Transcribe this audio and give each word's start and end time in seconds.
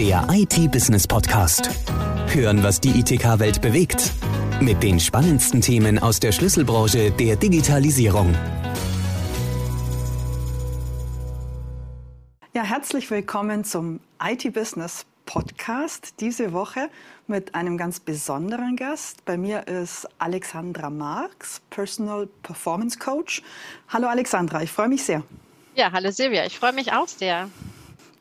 der 0.00 0.26
IT-Business-Podcast. 0.30 1.68
Hören, 2.28 2.62
was 2.62 2.80
die 2.80 3.00
ITK-Welt 3.00 3.60
bewegt. 3.60 4.12
Mit 4.58 4.82
den 4.82 4.98
spannendsten 4.98 5.60
Themen 5.60 5.98
aus 5.98 6.18
der 6.20 6.32
Schlüsselbranche 6.32 7.10
der 7.10 7.36
Digitalisierung. 7.36 8.34
Ja, 12.54 12.62
herzlich 12.62 13.10
willkommen 13.10 13.62
zum 13.64 14.00
IT-Business 14.24 15.04
Podcast 15.26 16.14
diese 16.20 16.54
Woche 16.54 16.88
mit 17.26 17.54
einem 17.54 17.76
ganz 17.76 18.00
besonderen 18.00 18.76
Gast. 18.76 19.26
Bei 19.26 19.36
mir 19.36 19.68
ist 19.68 20.08
Alexandra 20.18 20.88
Marx, 20.88 21.60
Personal 21.68 22.26
Performance 22.42 22.98
Coach. 22.98 23.42
Hallo 23.90 24.08
Alexandra, 24.08 24.62
ich 24.62 24.72
freue 24.72 24.88
mich 24.88 25.02
sehr. 25.02 25.22
Ja, 25.74 25.92
hallo 25.92 26.10
Silvia, 26.10 26.46
ich 26.46 26.58
freue 26.58 26.72
mich 26.72 26.90
auch 26.90 27.06
sehr. 27.06 27.50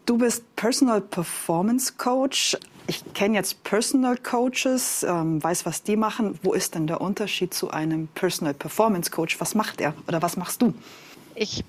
Du 0.05 0.17
bist 0.17 0.55
Personal 0.55 1.01
Performance 1.01 1.93
Coach. 1.97 2.57
Ich 2.87 3.03
kenne 3.13 3.35
jetzt 3.35 3.63
Personal 3.63 4.17
Coaches, 4.17 5.03
ähm, 5.03 5.43
weiß, 5.43 5.65
was 5.65 5.83
die 5.83 5.95
machen. 5.95 6.39
Wo 6.41 6.53
ist 6.53 6.73
denn 6.73 6.87
der 6.87 7.01
Unterschied 7.01 7.53
zu 7.53 7.69
einem 7.69 8.07
Personal 8.07 8.55
Performance 8.55 9.11
Coach? 9.11 9.39
Was 9.39 9.53
macht 9.53 9.79
er 9.79 9.93
oder 10.07 10.21
was 10.21 10.37
machst 10.37 10.61
du? 10.61 10.73
Ich 11.35 11.63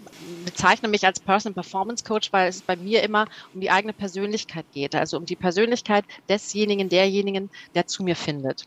bezeichne 0.45 0.89
mich 0.89 1.05
als 1.05 1.21
Personal 1.21 1.55
Performance 1.55 2.03
Coach, 2.03 2.33
weil 2.33 2.49
es 2.49 2.63
bei 2.63 2.77
mir 2.77 3.03
immer 3.03 3.27
um 3.55 3.61
die 3.61 3.71
eigene 3.71 3.93
Persönlichkeit 3.93 4.65
geht, 4.73 4.95
also 4.95 5.19
um 5.19 5.27
die 5.27 5.37
Persönlichkeit 5.37 6.05
desjenigen, 6.29 6.89
derjenigen, 6.89 7.51
der 7.75 7.87
zu 7.87 8.03
mir 8.03 8.17
findet. 8.17 8.67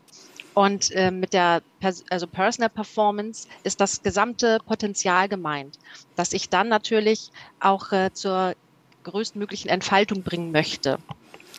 Und 0.53 0.91
äh, 0.91 1.09
mit 1.09 1.33
der 1.33 1.63
also 2.09 2.27
Personal 2.27 2.69
Performance 2.69 3.47
ist 3.63 3.81
das 3.81 4.03
gesamte 4.03 4.59
Potenzial 4.65 5.27
gemeint, 5.27 5.79
dass 6.15 6.33
ich 6.33 6.49
dann 6.49 6.69
natürlich 6.69 7.31
auch 7.59 7.91
äh, 7.91 8.11
zur 8.13 8.53
größtmöglichen 9.03 9.69
Entfaltung 9.69 10.23
bringen 10.23 10.51
möchte. 10.51 10.99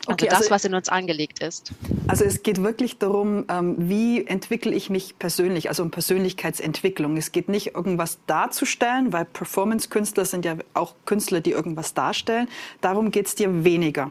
Also 0.06 0.12
okay, 0.12 0.26
das, 0.26 0.38
also, 0.40 0.50
was 0.50 0.64
in 0.64 0.74
uns 0.74 0.88
angelegt 0.90 1.38
ist. 1.40 1.72
Also 2.08 2.24
es 2.24 2.42
geht 2.42 2.62
wirklich 2.62 2.98
darum, 2.98 3.46
ähm, 3.48 3.76
wie 3.78 4.26
entwickle 4.26 4.72
ich 4.72 4.90
mich 4.90 5.18
persönlich, 5.18 5.68
also 5.70 5.82
um 5.82 5.90
Persönlichkeitsentwicklung. 5.90 7.16
Es 7.16 7.32
geht 7.32 7.48
nicht 7.48 7.74
irgendwas 7.74 8.18
darzustellen, 8.26 9.14
weil 9.14 9.24
Performance-Künstler 9.24 10.26
sind 10.26 10.44
ja 10.44 10.56
auch 10.74 10.94
Künstler, 11.06 11.40
die 11.40 11.52
irgendwas 11.52 11.94
darstellen. 11.94 12.48
Darum 12.82 13.10
geht 13.10 13.26
es 13.26 13.34
dir 13.34 13.64
weniger. 13.64 14.10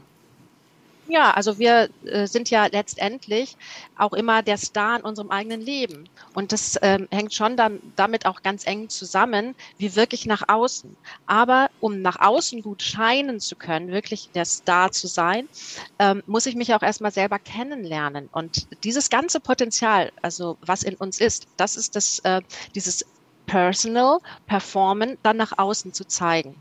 Ja, 1.13 1.29
also 1.29 1.59
wir 1.59 1.91
äh, 2.05 2.25
sind 2.25 2.49
ja 2.49 2.65
letztendlich 2.65 3.55
auch 3.95 4.13
immer 4.13 4.41
der 4.41 4.57
Star 4.57 4.97
in 4.97 5.03
unserem 5.03 5.29
eigenen 5.29 5.61
Leben. 5.61 6.09
Und 6.33 6.51
das 6.51 6.75
ähm, 6.81 7.07
hängt 7.11 7.35
schon 7.35 7.55
dann 7.55 7.79
damit 7.95 8.25
auch 8.25 8.41
ganz 8.41 8.65
eng 8.65 8.89
zusammen, 8.89 9.53
wie 9.77 9.95
wirklich 9.95 10.25
nach 10.25 10.41
außen. 10.47 10.97
Aber 11.27 11.69
um 11.79 12.01
nach 12.01 12.19
außen 12.19 12.63
gut 12.63 12.81
scheinen 12.81 13.39
zu 13.39 13.55
können, 13.55 13.89
wirklich 13.91 14.31
der 14.31 14.45
Star 14.45 14.91
zu 14.91 15.05
sein, 15.05 15.47
ähm, 15.99 16.23
muss 16.25 16.47
ich 16.47 16.55
mich 16.55 16.73
auch 16.73 16.81
erstmal 16.81 17.11
selber 17.11 17.37
kennenlernen. 17.37 18.27
Und 18.31 18.65
dieses 18.83 19.11
ganze 19.11 19.39
Potenzial, 19.39 20.11
also 20.23 20.57
was 20.61 20.81
in 20.81 20.95
uns 20.95 21.21
ist, 21.21 21.45
das 21.57 21.75
ist 21.75 21.95
das, 21.95 22.19
äh, 22.23 22.41
dieses 22.73 23.05
Personal 23.45 24.17
Performen 24.47 25.19
dann 25.21 25.37
nach 25.37 25.59
außen 25.59 25.93
zu 25.93 26.05
zeigen. 26.07 26.55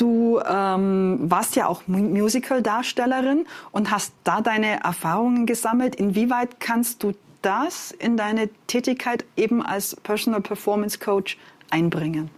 Du 0.00 0.40
ähm, 0.48 1.18
warst 1.20 1.56
ja 1.56 1.66
auch 1.66 1.82
Musical-Darstellerin 1.86 3.44
und 3.70 3.90
hast 3.90 4.14
da 4.24 4.40
deine 4.40 4.82
Erfahrungen 4.82 5.44
gesammelt. 5.44 5.94
Inwieweit 5.94 6.58
kannst 6.58 7.02
du 7.02 7.12
das 7.42 7.90
in 7.90 8.16
deine 8.16 8.48
Tätigkeit 8.66 9.26
eben 9.36 9.62
als 9.62 9.96
Personal 9.96 10.40
Performance 10.40 10.98
Coach 10.98 11.36
einbringen? 11.68 12.30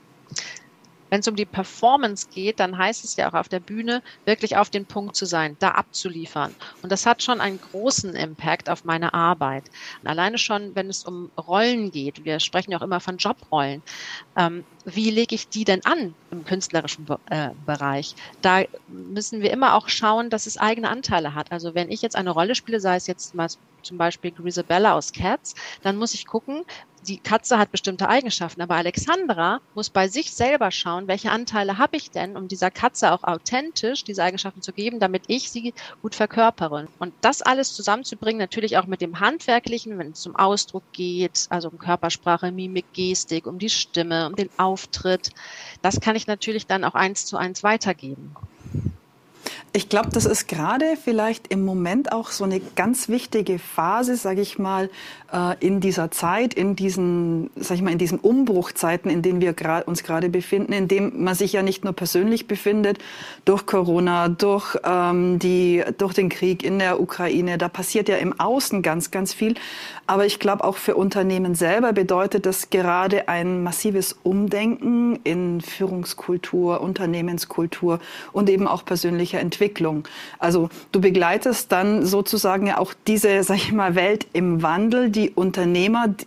Wenn 1.12 1.20
es 1.20 1.28
um 1.28 1.36
die 1.36 1.44
Performance 1.44 2.28
geht, 2.32 2.58
dann 2.58 2.78
heißt 2.78 3.05
es 3.05 3.16
ja 3.16 3.28
auch 3.28 3.34
auf 3.34 3.50
der 3.50 3.60
Bühne, 3.60 4.02
wirklich 4.24 4.56
auf 4.56 4.70
den 4.70 4.86
Punkt 4.86 5.14
zu 5.14 5.27
sein, 5.27 5.56
da 5.58 5.72
abzuliefern. 5.72 6.55
Und 6.80 6.91
das 6.91 7.05
hat 7.05 7.22
schon 7.22 7.42
einen 7.42 7.60
großen 7.60 8.14
Impact 8.14 8.70
auf 8.70 8.84
meine 8.84 9.12
Arbeit. 9.12 9.64
Und 10.00 10.08
alleine 10.08 10.38
schon, 10.38 10.74
wenn 10.74 10.88
es 10.88 11.05
um 11.05 11.30
Rollen 11.38 11.90
geht, 11.90 12.24
wir 12.24 12.40
sprechen 12.40 12.70
ja 12.70 12.78
auch 12.78 12.83
immer 12.83 12.98
von 12.98 13.18
Jobrollen, 13.18 13.83
ähm, 14.39 14.64
wie 14.86 15.11
lege 15.11 15.34
ich 15.34 15.51
die 15.51 15.64
denn 15.64 15.84
an 15.84 16.14
im 16.30 16.46
künstlerischen 16.46 17.06
äh, 17.27 17.51
Bereich? 17.67 18.14
Da 18.40 18.62
müssen 18.86 19.42
wir 19.42 19.51
immer 19.51 19.74
auch 19.74 19.90
schauen, 19.90 20.30
dass 20.30 20.46
es 20.46 20.56
eigene 20.56 20.89
Anteile 20.89 21.34
hat. 21.34 21.52
Also 21.52 21.74
wenn 21.74 21.90
ich 21.90 22.01
jetzt 22.01 22.17
eine 22.17 22.30
Rolle 22.30 22.55
spiele, 22.55 22.80
sei 22.80 22.96
es 22.96 23.06
jetzt 23.06 23.34
mal 23.34 23.48
zum 23.83 23.98
Beispiel 23.98 24.33
Grisabella 24.33 24.95
aus 24.95 25.12
Cats, 25.12 25.55
dann 25.83 25.96
muss 25.96 26.14
ich 26.14 26.24
gucken, 26.24 26.64
die 27.07 27.18
Katze 27.18 27.58
hat 27.58 27.73
bestimmte 27.73 28.08
Eigenschaften, 28.08 28.63
aber 28.63 28.77
Alexandra 28.77 29.61
muss 29.74 29.90
bei 29.90 30.08
sich 30.08 30.33
selber 30.33 30.70
schauen, 30.70 31.08
welche 31.08 31.30
Anteile 31.30 31.79
habe 31.79 31.96
ich 31.96 32.11
denn, 32.11 32.36
um 32.36 32.48
dieser 32.48 32.70
Katze 32.70 33.13
auch 33.13 33.24
authentisch 33.24 34.05
diese 34.05 34.23
Eigenschaften 34.23 34.63
zu 34.63 34.73
geben, 34.73 35.01
damit 35.01 35.24
ich 35.27 35.51
sie 35.51 35.74
gut 36.01 36.14
verkörpere. 36.14 36.89
Und 36.98 37.14
das 37.20 37.42
alles 37.42 37.74
zusammenzubringen, 37.74 38.39
natürlich 38.39 38.79
auch 38.79 38.86
mit 38.86 39.01
dem 39.01 39.20
Handwerklichen, 39.20 39.98
wenn 39.98 40.13
es 40.13 40.20
zum 40.20 40.36
Ausdruck 40.36 40.85
geht, 40.92 41.46
also 41.51 41.68
um 41.68 41.79
Körpersprache, 41.79 42.52
Mimik, 42.52 42.92
Gestik, 42.92 43.46
um 43.46 43.58
die 43.58 43.70
Stimme, 43.70 44.29
um 44.29 44.36
den 44.36 44.51
Auftritt, 44.57 45.30
das 45.83 46.01
kann 46.01 46.17
ich 46.17 46.27
natürlich 46.27 46.67
dann 46.67 46.84
auch 46.84 46.95
eins 46.95 47.27
zu 47.27 47.36
eins 47.36 47.63
weitergeben. 47.63 48.39
Ich 49.74 49.88
glaube, 49.88 50.10
das 50.12 50.27
ist 50.27 50.48
gerade 50.48 50.98
vielleicht 51.02 51.46
im 51.46 51.64
Moment 51.64 52.12
auch 52.12 52.30
so 52.30 52.44
eine 52.44 52.60
ganz 52.60 53.08
wichtige 53.08 53.58
Phase, 53.58 54.16
sage 54.16 54.42
ich 54.42 54.58
mal, 54.58 54.90
äh, 55.33 55.55
in 55.60 55.80
dieser 55.80 56.10
Zeit, 56.10 56.52
in 56.52 56.77
diesen, 56.77 57.48
sag 57.56 57.77
ich 57.77 57.83
mal, 57.83 57.90
in 57.90 57.96
diesen 57.96 58.18
Umbruchzeiten, 58.18 59.10
in 59.10 59.22
denen 59.22 59.40
wir 59.40 59.55
uns 59.86 60.02
gerade 60.02 60.28
befinden, 60.28 60.74
in 60.74 60.88
dem 60.88 61.24
man 61.24 61.34
sich 61.34 61.55
ja 61.55 61.62
nicht 61.62 61.84
nur 61.84 61.94
persönlich 61.94 62.46
befindet 62.46 62.98
durch 63.46 63.64
Corona, 63.64 64.28
durch 64.28 64.77
ähm, 64.84 65.38
die, 65.38 65.83
durch 65.96 66.12
den 66.12 66.28
Krieg 66.28 66.62
in 66.62 66.78
der 66.78 67.00
Ukraine. 67.00 67.56
Da 67.56 67.70
passiert 67.70 68.10
ja 68.10 68.16
im 68.16 68.39
Außen 68.39 68.83
ganz, 68.83 69.10
ganz 69.10 69.33
viel. 69.33 69.54
Aber 70.06 70.27
ich 70.27 70.39
glaube, 70.39 70.64
auch 70.64 70.77
für 70.77 70.96
Unternehmen 70.96 71.54
selber 71.54 71.94
bedeutet 71.94 72.44
das 72.44 72.68
gerade 72.68 73.27
ein 73.28 73.62
massives 73.62 74.18
Umdenken 74.22 75.18
in 75.24 75.62
Führungskultur, 75.62 76.83
Unternehmenskultur 76.83 78.00
und 78.33 78.50
eben 78.50 78.68
auch 78.68 78.84
persönlicher 78.84 79.40
Entwicklung. 79.40 79.61
Also 80.39 80.68
du 80.92 81.00
begleitest 81.00 81.70
dann 81.73 82.05
sozusagen 82.05 82.67
ja 82.67 82.78
auch 82.78 82.95
diese, 83.06 83.42
sag 83.42 83.56
ich 83.56 83.73
mal, 83.73 83.95
Welt 83.95 84.27
im 84.33 84.62
Wandel, 84.62 85.11
die 85.11 85.30
Unternehmer, 85.30 86.08
die 86.08 86.27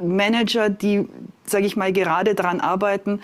Manager, 0.00 0.70
die, 0.70 1.08
sage 1.46 1.66
ich 1.66 1.76
mal, 1.76 1.92
gerade 1.92 2.34
daran 2.34 2.60
arbeiten, 2.60 3.20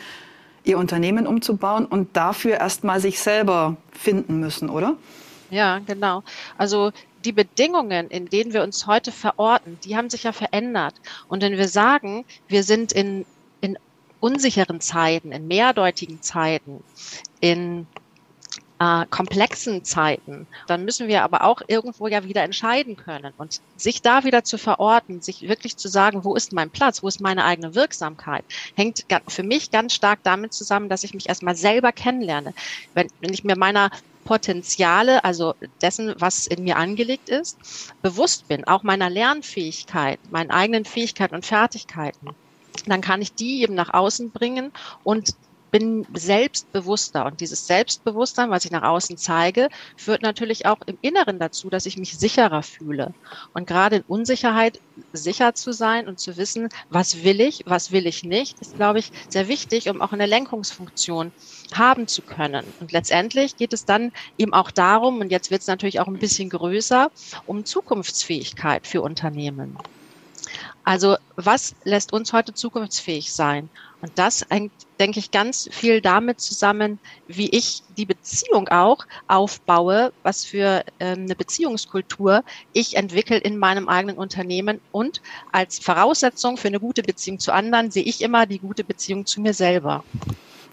ihr 0.64 0.78
Unternehmen 0.78 1.26
umzubauen 1.26 1.86
und 1.86 2.16
dafür 2.16 2.58
erstmal 2.58 3.00
sich 3.00 3.20
selber 3.20 3.76
finden 3.92 4.40
müssen, 4.40 4.68
oder? 4.68 4.96
Ja, 5.50 5.80
genau. 5.80 6.22
Also 6.58 6.92
die 7.24 7.32
Bedingungen, 7.32 8.08
in 8.08 8.26
denen 8.26 8.52
wir 8.52 8.62
uns 8.62 8.86
heute 8.86 9.12
verorten, 9.12 9.78
die 9.84 9.96
haben 9.96 10.10
sich 10.10 10.24
ja 10.24 10.32
verändert. 10.32 10.94
Und 11.28 11.42
wenn 11.42 11.56
wir 11.56 11.68
sagen, 11.68 12.24
wir 12.48 12.62
sind 12.62 12.92
in, 12.92 13.26
in 13.60 13.78
unsicheren 14.20 14.80
Zeiten, 14.80 15.32
in 15.32 15.48
mehrdeutigen 15.48 16.22
Zeiten, 16.22 16.82
in 17.40 17.86
äh, 18.80 19.04
komplexen 19.10 19.84
Zeiten, 19.84 20.46
dann 20.66 20.84
müssen 20.84 21.06
wir 21.06 21.22
aber 21.22 21.44
auch 21.44 21.60
irgendwo 21.68 22.08
ja 22.08 22.24
wieder 22.24 22.42
entscheiden 22.42 22.96
können. 22.96 23.32
Und 23.36 23.60
sich 23.76 24.00
da 24.00 24.24
wieder 24.24 24.42
zu 24.42 24.56
verorten, 24.56 25.20
sich 25.20 25.48
wirklich 25.48 25.76
zu 25.76 25.88
sagen, 25.88 26.24
wo 26.24 26.34
ist 26.34 26.52
mein 26.52 26.70
Platz, 26.70 27.02
wo 27.02 27.08
ist 27.08 27.20
meine 27.20 27.44
eigene 27.44 27.74
Wirksamkeit, 27.74 28.44
hängt 28.74 29.04
für 29.28 29.42
mich 29.42 29.70
ganz 29.70 29.92
stark 29.92 30.20
damit 30.22 30.54
zusammen, 30.54 30.88
dass 30.88 31.04
ich 31.04 31.12
mich 31.12 31.28
erstmal 31.28 31.56
selber 31.56 31.92
kennenlerne. 31.92 32.54
Wenn, 32.94 33.08
wenn 33.20 33.34
ich 33.34 33.44
mir 33.44 33.56
meiner 33.56 33.90
Potenziale, 34.24 35.24
also 35.24 35.54
dessen, 35.82 36.14
was 36.18 36.46
in 36.46 36.64
mir 36.64 36.76
angelegt 36.76 37.28
ist, 37.28 37.58
bewusst 38.00 38.48
bin, 38.48 38.66
auch 38.66 38.82
meiner 38.82 39.10
Lernfähigkeit, 39.10 40.18
meinen 40.30 40.50
eigenen 40.50 40.86
Fähigkeiten 40.86 41.34
und 41.34 41.44
Fertigkeiten, 41.44 42.30
dann 42.86 43.02
kann 43.02 43.20
ich 43.20 43.34
die 43.34 43.62
eben 43.62 43.74
nach 43.74 43.92
außen 43.92 44.30
bringen 44.30 44.72
und 45.04 45.34
bin 45.70 46.06
selbstbewusster. 46.14 47.26
Und 47.26 47.40
dieses 47.40 47.66
Selbstbewusstsein, 47.66 48.50
was 48.50 48.64
ich 48.64 48.70
nach 48.70 48.82
außen 48.82 49.16
zeige, 49.16 49.68
führt 49.96 50.22
natürlich 50.22 50.66
auch 50.66 50.78
im 50.86 50.98
Inneren 51.00 51.38
dazu, 51.38 51.70
dass 51.70 51.86
ich 51.86 51.96
mich 51.96 52.18
sicherer 52.18 52.62
fühle. 52.62 53.14
Und 53.54 53.66
gerade 53.66 53.96
in 53.96 54.02
Unsicherheit 54.02 54.80
sicher 55.12 55.54
zu 55.54 55.72
sein 55.72 56.08
und 56.08 56.18
zu 56.18 56.36
wissen, 56.36 56.68
was 56.88 57.22
will 57.24 57.40
ich, 57.40 57.62
was 57.66 57.92
will 57.92 58.06
ich 58.06 58.22
nicht, 58.22 58.60
ist, 58.60 58.76
glaube 58.76 58.98
ich, 58.98 59.10
sehr 59.28 59.48
wichtig, 59.48 59.88
um 59.88 60.02
auch 60.02 60.12
eine 60.12 60.26
Lenkungsfunktion 60.26 61.32
haben 61.72 62.06
zu 62.06 62.22
können. 62.22 62.64
Und 62.80 62.92
letztendlich 62.92 63.56
geht 63.56 63.72
es 63.72 63.84
dann 63.84 64.12
eben 64.38 64.52
auch 64.52 64.70
darum, 64.70 65.20
und 65.20 65.30
jetzt 65.30 65.50
wird 65.50 65.62
es 65.62 65.68
natürlich 65.68 66.00
auch 66.00 66.08
ein 66.08 66.18
bisschen 66.18 66.50
größer, 66.50 67.10
um 67.46 67.64
Zukunftsfähigkeit 67.64 68.86
für 68.86 69.02
Unternehmen. 69.02 69.76
Also 70.84 71.16
was 71.36 71.74
lässt 71.84 72.12
uns 72.12 72.32
heute 72.32 72.54
zukunftsfähig 72.54 73.32
sein? 73.32 73.68
Und 74.02 74.12
das 74.14 74.44
hängt, 74.48 74.72
denke 74.98 75.18
ich, 75.18 75.30
ganz 75.30 75.68
viel 75.70 76.00
damit 76.00 76.40
zusammen, 76.40 76.98
wie 77.26 77.48
ich 77.50 77.82
die 77.96 78.06
Beziehung 78.06 78.68
auch 78.68 79.06
aufbaue, 79.28 80.12
was 80.22 80.44
für 80.44 80.84
ähm, 81.00 81.24
eine 81.24 81.34
Beziehungskultur 81.34 82.42
ich 82.72 82.96
entwickle 82.96 83.38
in 83.38 83.58
meinem 83.58 83.88
eigenen 83.88 84.16
Unternehmen. 84.16 84.80
Und 84.92 85.20
als 85.52 85.78
Voraussetzung 85.78 86.56
für 86.56 86.68
eine 86.68 86.80
gute 86.80 87.02
Beziehung 87.02 87.38
zu 87.38 87.52
anderen 87.52 87.90
sehe 87.90 88.04
ich 88.04 88.22
immer 88.22 88.46
die 88.46 88.58
gute 88.58 88.84
Beziehung 88.84 89.26
zu 89.26 89.40
mir 89.40 89.54
selber. 89.54 90.04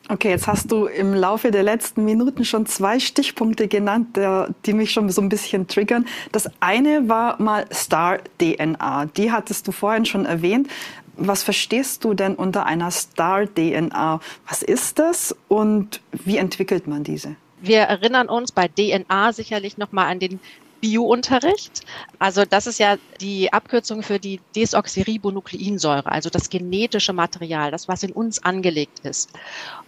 Okay, 0.09 0.29
jetzt 0.29 0.47
hast 0.47 0.71
du 0.71 0.85
im 0.85 1.13
Laufe 1.13 1.51
der 1.51 1.63
letzten 1.63 2.05
Minuten 2.05 2.45
schon 2.45 2.65
zwei 2.65 2.97
Stichpunkte 2.97 3.67
genannt, 3.67 4.17
die 4.65 4.71
mich 4.71 4.91
schon 4.91 5.09
so 5.09 5.21
ein 5.21 5.27
bisschen 5.27 5.67
triggern. 5.67 6.05
Das 6.31 6.49
eine 6.61 7.09
war 7.09 7.41
mal 7.41 7.65
Star-DNA. 7.73 9.07
Die 9.17 9.33
hattest 9.33 9.67
du 9.67 9.73
vorhin 9.73 10.05
schon 10.05 10.25
erwähnt. 10.25 10.69
Was 11.17 11.43
verstehst 11.43 12.03
du 12.03 12.13
denn 12.13 12.35
unter 12.35 12.65
einer 12.65 12.91
Star-DNA? 12.91 14.19
Was 14.47 14.61
ist 14.61 14.99
das 14.99 15.35
und 15.47 16.01
wie 16.11 16.37
entwickelt 16.37 16.87
man 16.87 17.03
diese? 17.03 17.35
Wir 17.59 17.79
erinnern 17.81 18.29
uns 18.29 18.51
bei 18.51 18.67
DNA 18.67 19.33
sicherlich 19.33 19.77
nochmal 19.77 20.11
an 20.11 20.19
den 20.19 20.39
Biounterricht. 20.79 21.81
Also 22.19 22.45
das 22.45 22.67
ist 22.67 22.79
ja 22.79 22.97
die 23.19 23.51
Abkürzung 23.51 24.03
für 24.03 24.19
die 24.19 24.39
Desoxyribonukleinsäure, 24.55 26.11
also 26.11 26.29
das 26.29 26.49
genetische 26.49 27.13
Material, 27.13 27.71
das, 27.71 27.87
was 27.87 28.03
in 28.03 28.11
uns 28.11 28.43
angelegt 28.43 28.99
ist, 28.99 29.31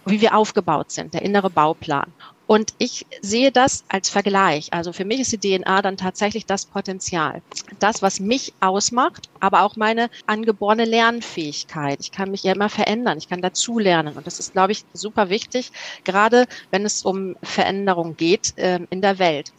wie 0.04 0.20
wir 0.20 0.36
aufgebaut 0.36 0.90
sind, 0.90 1.14
der 1.14 1.22
innere 1.22 1.50
Bauplan. 1.50 2.12
Und 2.50 2.74
ich 2.78 3.06
sehe 3.22 3.52
das 3.52 3.84
als 3.88 4.10
Vergleich. 4.10 4.72
Also 4.72 4.92
für 4.92 5.04
mich 5.04 5.20
ist 5.20 5.30
die 5.30 5.38
DNA 5.38 5.82
dann 5.82 5.96
tatsächlich 5.96 6.46
das 6.46 6.66
Potenzial. 6.66 7.42
Das, 7.78 8.02
was 8.02 8.18
mich 8.18 8.54
ausmacht, 8.58 9.28
aber 9.38 9.62
auch 9.62 9.76
meine 9.76 10.10
angeborene 10.26 10.84
Lernfähigkeit. 10.84 12.00
Ich 12.00 12.10
kann 12.10 12.32
mich 12.32 12.42
ja 12.42 12.52
immer 12.52 12.68
verändern. 12.68 13.18
Ich 13.18 13.28
kann 13.28 13.40
dazulernen. 13.40 14.16
Und 14.16 14.26
das 14.26 14.40
ist, 14.40 14.50
glaube 14.50 14.72
ich, 14.72 14.82
super 14.92 15.30
wichtig, 15.30 15.70
gerade 16.02 16.46
wenn 16.72 16.84
es 16.84 17.02
um 17.02 17.36
Veränderung 17.40 18.16
geht 18.16 18.58
äh, 18.58 18.80
in 18.90 19.00
der 19.00 19.20
Welt. 19.20 19.52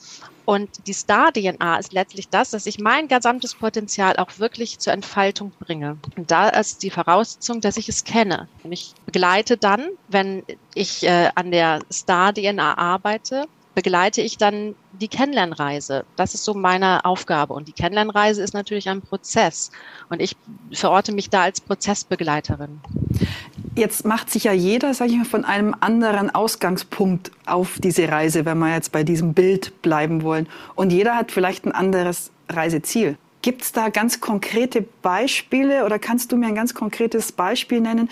Und 0.45 0.87
die 0.87 0.93
Star-DNA 0.93 1.77
ist 1.77 1.93
letztlich 1.93 2.29
das, 2.29 2.49
dass 2.51 2.65
ich 2.65 2.79
mein 2.79 3.07
gesamtes 3.07 3.55
Potenzial 3.55 4.17
auch 4.17 4.39
wirklich 4.39 4.79
zur 4.79 4.93
Entfaltung 4.93 5.51
bringe. 5.59 5.97
Und 6.17 6.31
da 6.31 6.49
ist 6.49 6.83
die 6.83 6.89
Voraussetzung, 6.89 7.61
dass 7.61 7.77
ich 7.77 7.89
es 7.89 8.03
kenne. 8.03 8.47
Und 8.63 8.71
ich 8.71 8.93
begleite 9.05 9.57
dann, 9.57 9.87
wenn 10.07 10.43
ich 10.73 11.03
äh, 11.03 11.29
an 11.35 11.51
der 11.51 11.81
Star-DNA 11.91 12.77
arbeite, 12.77 13.45
begleite 13.73 14.21
ich 14.21 14.37
dann 14.37 14.75
die 14.93 15.07
Kennenlernreise. 15.07 16.05
Das 16.15 16.33
ist 16.33 16.43
so 16.43 16.53
meine 16.53 17.05
Aufgabe. 17.05 17.53
Und 17.53 17.67
die 17.67 17.73
Kennenlernreise 17.73 18.41
ist 18.41 18.53
natürlich 18.53 18.89
ein 18.89 19.01
Prozess. 19.01 19.71
Und 20.09 20.21
ich 20.21 20.35
verorte 20.73 21.11
mich 21.11 21.29
da 21.29 21.43
als 21.43 21.61
Prozessbegleiterin. 21.61 22.81
Jetzt 23.75 24.05
macht 24.05 24.29
sich 24.29 24.43
ja 24.43 24.51
jeder, 24.51 24.93
sage 24.93 25.11
ich 25.11 25.17
mal, 25.17 25.25
von 25.25 25.45
einem 25.45 25.73
anderen 25.79 26.29
Ausgangspunkt 26.29 27.31
auf 27.45 27.79
diese 27.79 28.09
Reise, 28.09 28.45
wenn 28.45 28.59
wir 28.59 28.73
jetzt 28.73 28.91
bei 28.91 29.03
diesem 29.03 29.33
Bild 29.33 29.81
bleiben 29.81 30.23
wollen. 30.23 30.47
Und 30.75 30.91
jeder 30.91 31.15
hat 31.15 31.31
vielleicht 31.31 31.65
ein 31.65 31.71
anderes 31.71 32.31
Reiseziel. 32.49 33.17
Gibt 33.41 33.61
es 33.63 33.71
da 33.71 33.89
ganz 33.89 34.19
konkrete 34.19 34.85
Beispiele 35.01 35.85
oder 35.85 35.97
kannst 35.99 36.31
du 36.31 36.37
mir 36.37 36.47
ein 36.47 36.55
ganz 36.55 36.73
konkretes 36.73 37.31
Beispiel 37.31 37.79
nennen, 37.79 38.09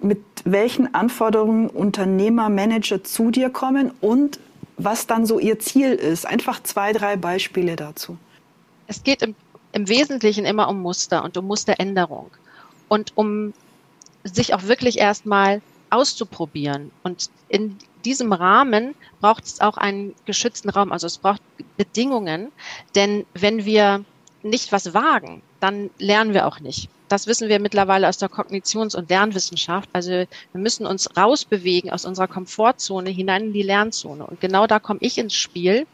mit 0.00 0.20
welchen 0.44 0.94
Anforderungen 0.94 1.68
Unternehmer, 1.68 2.48
Manager 2.48 3.04
zu 3.04 3.30
dir 3.30 3.50
kommen 3.50 3.90
und 4.00 4.38
was 4.84 5.06
dann 5.06 5.26
so 5.26 5.38
ihr 5.38 5.58
Ziel 5.58 5.92
ist? 5.92 6.26
Einfach 6.26 6.62
zwei, 6.62 6.92
drei 6.92 7.16
Beispiele 7.16 7.76
dazu. 7.76 8.16
Es 8.86 9.02
geht 9.02 9.22
im, 9.22 9.34
im 9.72 9.88
Wesentlichen 9.88 10.44
immer 10.44 10.68
um 10.68 10.80
Muster 10.80 11.24
und 11.24 11.36
um 11.36 11.46
Musteränderung 11.46 12.30
und 12.88 13.12
um 13.16 13.52
sich 14.24 14.54
auch 14.54 14.64
wirklich 14.64 14.98
erstmal 14.98 15.62
auszuprobieren. 15.90 16.90
Und 17.02 17.30
in 17.48 17.76
diesem 18.04 18.32
Rahmen 18.32 18.94
braucht 19.20 19.44
es 19.44 19.60
auch 19.60 19.76
einen 19.76 20.14
geschützten 20.24 20.70
Raum, 20.70 20.92
also 20.92 21.06
es 21.06 21.18
braucht 21.18 21.42
Bedingungen, 21.76 22.50
denn 22.94 23.26
wenn 23.34 23.64
wir 23.64 24.04
nicht 24.42 24.72
was 24.72 24.94
wagen, 24.94 25.42
dann 25.60 25.90
lernen 25.98 26.32
wir 26.32 26.46
auch 26.46 26.60
nicht. 26.60 26.88
Das 27.10 27.26
wissen 27.26 27.48
wir 27.48 27.58
mittlerweile 27.58 28.08
aus 28.08 28.18
der 28.18 28.30
Kognitions- 28.30 28.94
und 28.96 29.10
Lernwissenschaft. 29.10 29.88
Also 29.92 30.10
wir 30.10 30.28
müssen 30.52 30.86
uns 30.86 31.08
rausbewegen 31.16 31.90
aus 31.90 32.04
unserer 32.04 32.28
Komfortzone 32.28 33.10
hinein 33.10 33.46
in 33.46 33.52
die 33.52 33.64
Lernzone. 33.64 34.24
Und 34.24 34.40
genau 34.40 34.68
da 34.68 34.78
komme 34.78 35.00
ich 35.02 35.18
ins 35.18 35.34
Spiel. 35.34 35.88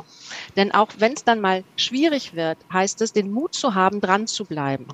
Denn 0.57 0.73
auch 0.73 0.91
wenn 0.99 1.15
es 1.15 1.25
dann 1.25 1.41
mal 1.41 1.65
schwierig 1.77 2.35
wird, 2.35 2.59
heißt 2.71 3.01
es, 3.01 3.15
den 3.15 3.31
Mut 3.31 3.55
zu 3.55 3.75
haben, 3.75 4.03
dran 4.03 4.27
zu 4.27 4.45
bleiben. 4.45 4.87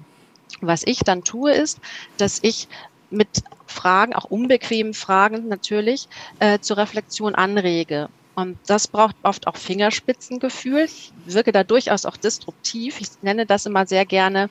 Was 0.61 0.85
ich 0.87 1.01
dann 1.01 1.25
tue, 1.25 1.51
ist, 1.55 1.81
dass 2.19 2.39
ich 2.41 2.69
mit 3.11 3.43
Fragen, 3.67 4.15
auch 4.15 4.27
unbequemen 4.27 4.95
Fragen 4.95 5.49
natürlich, 5.49 6.07
äh, 6.39 6.61
zur 6.61 6.77
Reflexion 6.77 7.35
anrege. 7.35 8.11
Und 8.35 8.59
das 8.67 8.89
braucht 8.89 9.17
oft 9.23 9.47
auch 9.47 9.57
Fingerspitzengefühl. 9.57 10.85
Ich 10.85 11.13
wirke 11.27 11.53
da 11.53 11.65
durchaus 11.65 12.07
auch 12.07 12.17
disruptiv. 12.17 13.01
Ich 13.01 13.09
nenne 13.21 13.45
das 13.45 13.67
immer 13.67 13.87
sehr 13.87 14.07
gerne, 14.07 14.49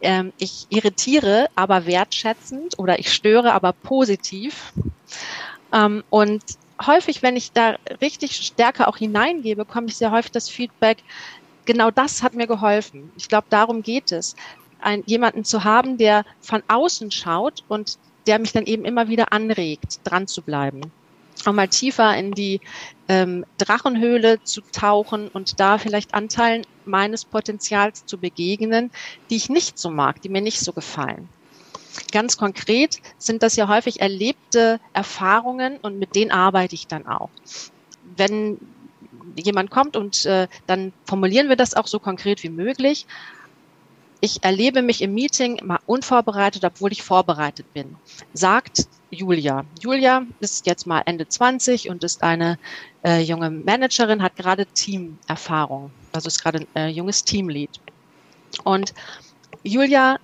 ähm, 0.00 0.32
ich 0.38 0.66
irritiere, 0.70 1.48
aber 1.54 1.86
wertschätzend 1.86 2.78
oder 2.78 2.98
ich 2.98 3.12
störe, 3.12 3.52
aber 3.52 3.72
positiv. 3.72 4.72
Ähm, 5.72 6.04
und 6.10 6.42
häufig, 6.84 7.22
wenn 7.22 7.36
ich 7.36 7.52
da 7.52 7.76
richtig 8.00 8.36
stärker 8.36 8.88
auch 8.88 8.96
hineingebe, 8.96 9.64
komme 9.64 9.88
ich 9.88 9.96
sehr 9.96 10.10
häufig 10.10 10.32
das 10.32 10.48
Feedback, 10.48 10.98
genau 11.64 11.90
das 11.90 12.22
hat 12.22 12.34
mir 12.34 12.46
geholfen. 12.46 13.10
Ich 13.16 13.28
glaube, 13.28 13.46
darum 13.50 13.82
geht 13.82 14.12
es 14.12 14.36
ein, 14.80 15.02
jemanden 15.06 15.44
zu 15.44 15.64
haben, 15.64 15.98
der 15.98 16.24
von 16.40 16.62
außen 16.68 17.10
schaut 17.10 17.64
und 17.68 17.98
der 18.26 18.38
mich 18.38 18.52
dann 18.52 18.66
eben 18.66 18.84
immer 18.84 19.08
wieder 19.08 19.32
anregt, 19.32 20.00
dran 20.04 20.26
zu 20.26 20.42
bleiben. 20.42 20.80
Auch 21.44 21.52
mal 21.52 21.68
tiefer 21.68 22.16
in 22.16 22.32
die 22.32 22.60
ähm, 23.08 23.44
Drachenhöhle 23.58 24.42
zu 24.42 24.60
tauchen 24.72 25.28
und 25.28 25.60
da 25.60 25.78
vielleicht 25.78 26.14
Anteilen 26.14 26.66
meines 26.84 27.24
Potenzials 27.24 28.06
zu 28.06 28.18
begegnen, 28.18 28.90
die 29.30 29.36
ich 29.36 29.48
nicht 29.48 29.78
so 29.78 29.90
mag, 29.90 30.20
die 30.22 30.28
mir 30.28 30.42
nicht 30.42 30.60
so 30.60 30.72
gefallen. 30.72 31.28
Ganz 32.12 32.36
konkret 32.36 33.00
sind 33.18 33.42
das 33.42 33.56
ja 33.56 33.68
häufig 33.68 34.00
erlebte 34.00 34.80
Erfahrungen 34.92 35.78
und 35.78 35.98
mit 35.98 36.14
denen 36.14 36.30
arbeite 36.30 36.74
ich 36.74 36.86
dann 36.86 37.06
auch. 37.06 37.30
Wenn 38.16 38.58
jemand 39.36 39.70
kommt 39.70 39.96
und 39.96 40.24
äh, 40.26 40.48
dann 40.66 40.92
formulieren 41.06 41.48
wir 41.48 41.56
das 41.56 41.74
auch 41.74 41.86
so 41.86 41.98
konkret 41.98 42.42
wie 42.42 42.50
möglich 42.50 43.06
ich 44.20 44.42
erlebe 44.42 44.82
mich 44.82 45.02
im 45.02 45.14
Meeting 45.14 45.60
mal 45.64 45.78
unvorbereitet, 45.86 46.64
obwohl 46.64 46.92
ich 46.92 47.02
vorbereitet 47.02 47.72
bin, 47.72 47.96
sagt 48.32 48.88
Julia. 49.10 49.64
Julia 49.80 50.26
ist 50.40 50.66
jetzt 50.66 50.86
mal 50.86 51.02
Ende 51.06 51.28
20 51.28 51.88
und 51.88 52.04
ist 52.04 52.22
eine 52.22 52.58
äh, 53.04 53.20
junge 53.20 53.50
Managerin, 53.50 54.22
hat 54.22 54.36
gerade 54.36 54.66
Teamerfahrung, 54.66 55.90
also 56.12 56.28
ist 56.28 56.42
gerade 56.42 56.60
ein 56.60 56.66
äh, 56.74 56.88
junges 56.88 57.24
Teamlead. 57.24 57.70
Und 58.64 58.92
Julias 59.62 60.18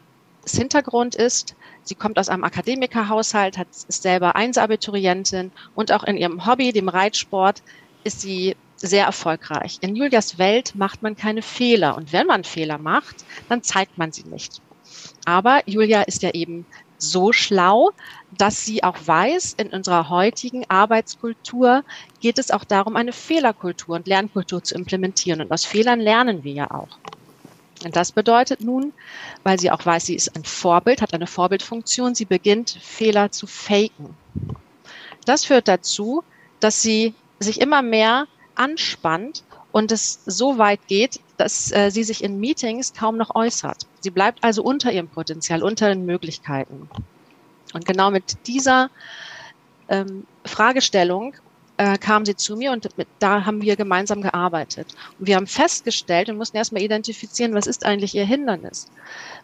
Hintergrund 0.46 1.14
ist, 1.14 1.54
sie 1.82 1.94
kommt 1.94 2.18
aus 2.18 2.28
einem 2.28 2.44
Akademikerhaushalt, 2.44 3.56
hat, 3.56 3.68
ist 3.70 4.02
selber 4.02 4.36
Einserabiturientin 4.36 5.50
und 5.74 5.92
auch 5.92 6.04
in 6.04 6.16
ihrem 6.16 6.46
Hobby, 6.46 6.72
dem 6.72 6.88
Reitsport, 6.88 7.62
ist 8.04 8.20
sie 8.20 8.54
sehr 8.76 9.06
erfolgreich. 9.06 9.78
In 9.80 9.96
Julias 9.96 10.38
Welt 10.38 10.74
macht 10.74 11.02
man 11.02 11.16
keine 11.16 11.42
Fehler. 11.42 11.96
Und 11.96 12.12
wenn 12.12 12.26
man 12.26 12.44
Fehler 12.44 12.76
macht, 12.76 13.24
dann 13.48 13.62
zeigt 13.62 13.96
man 13.96 14.12
sie 14.12 14.24
nicht. 14.24 14.60
Aber 15.24 15.62
Julia 15.66 16.02
ist 16.02 16.22
ja 16.22 16.30
eben 16.30 16.66
so 17.10 17.32
schlau, 17.32 17.90
dass 18.30 18.64
sie 18.64 18.82
auch 18.82 18.96
weiß, 19.04 19.54
in 19.54 19.68
unserer 19.68 20.08
heutigen 20.08 20.64
Arbeitskultur 20.68 21.84
geht 22.20 22.38
es 22.38 22.50
auch 22.50 22.64
darum, 22.64 22.96
eine 22.96 23.12
Fehlerkultur 23.12 23.96
und 23.96 24.06
Lernkultur 24.06 24.62
zu 24.62 24.74
implementieren. 24.74 25.40
Und 25.40 25.52
aus 25.52 25.64
Fehlern 25.64 26.00
lernen 26.00 26.44
wir 26.44 26.52
ja 26.52 26.70
auch. 26.70 26.98
Und 27.84 27.96
das 27.96 28.12
bedeutet 28.12 28.60
nun, 28.60 28.92
weil 29.42 29.58
sie 29.58 29.70
auch 29.70 29.84
weiß, 29.84 30.06
sie 30.06 30.14
ist 30.14 30.34
ein 30.34 30.44
Vorbild, 30.44 31.02
hat 31.02 31.12
eine 31.12 31.26
Vorbildfunktion, 31.26 32.14
sie 32.14 32.24
beginnt 32.24 32.70
Fehler 32.70 33.30
zu 33.30 33.46
faken. 33.46 34.16
Das 35.26 35.44
führt 35.44 35.68
dazu, 35.68 36.22
dass 36.60 36.80
sie 36.82 37.14
sich 37.40 37.60
immer 37.60 37.82
mehr 37.82 38.26
anspannt 38.54 39.44
und 39.72 39.92
es 39.92 40.20
so 40.24 40.58
weit 40.58 40.86
geht, 40.86 41.20
dass 41.36 41.72
äh, 41.72 41.90
sie 41.90 42.04
sich 42.04 42.22
in 42.22 42.38
Meetings 42.38 42.92
kaum 42.92 43.16
noch 43.16 43.34
äußert. 43.34 43.86
Sie 44.00 44.10
bleibt 44.10 44.42
also 44.42 44.62
unter 44.62 44.92
ihrem 44.92 45.08
Potenzial, 45.08 45.62
unter 45.62 45.88
den 45.88 46.06
Möglichkeiten. 46.06 46.88
Und 47.72 47.84
genau 47.86 48.10
mit 48.10 48.46
dieser 48.46 48.90
ähm, 49.88 50.26
Fragestellung 50.44 51.34
äh, 51.76 51.98
kam 51.98 52.24
sie 52.24 52.36
zu 52.36 52.56
mir 52.56 52.70
und 52.70 52.96
mit, 52.96 53.08
da 53.18 53.44
haben 53.44 53.60
wir 53.62 53.76
gemeinsam 53.76 54.22
gearbeitet. 54.22 54.94
Und 55.18 55.26
wir 55.26 55.36
haben 55.36 55.46
festgestellt, 55.46 56.28
wir 56.28 56.34
mussten 56.34 56.56
erstmal 56.56 56.82
identifizieren, 56.82 57.54
was 57.54 57.66
ist 57.66 57.84
eigentlich 57.84 58.14
ihr 58.14 58.24
Hindernis. 58.24 58.86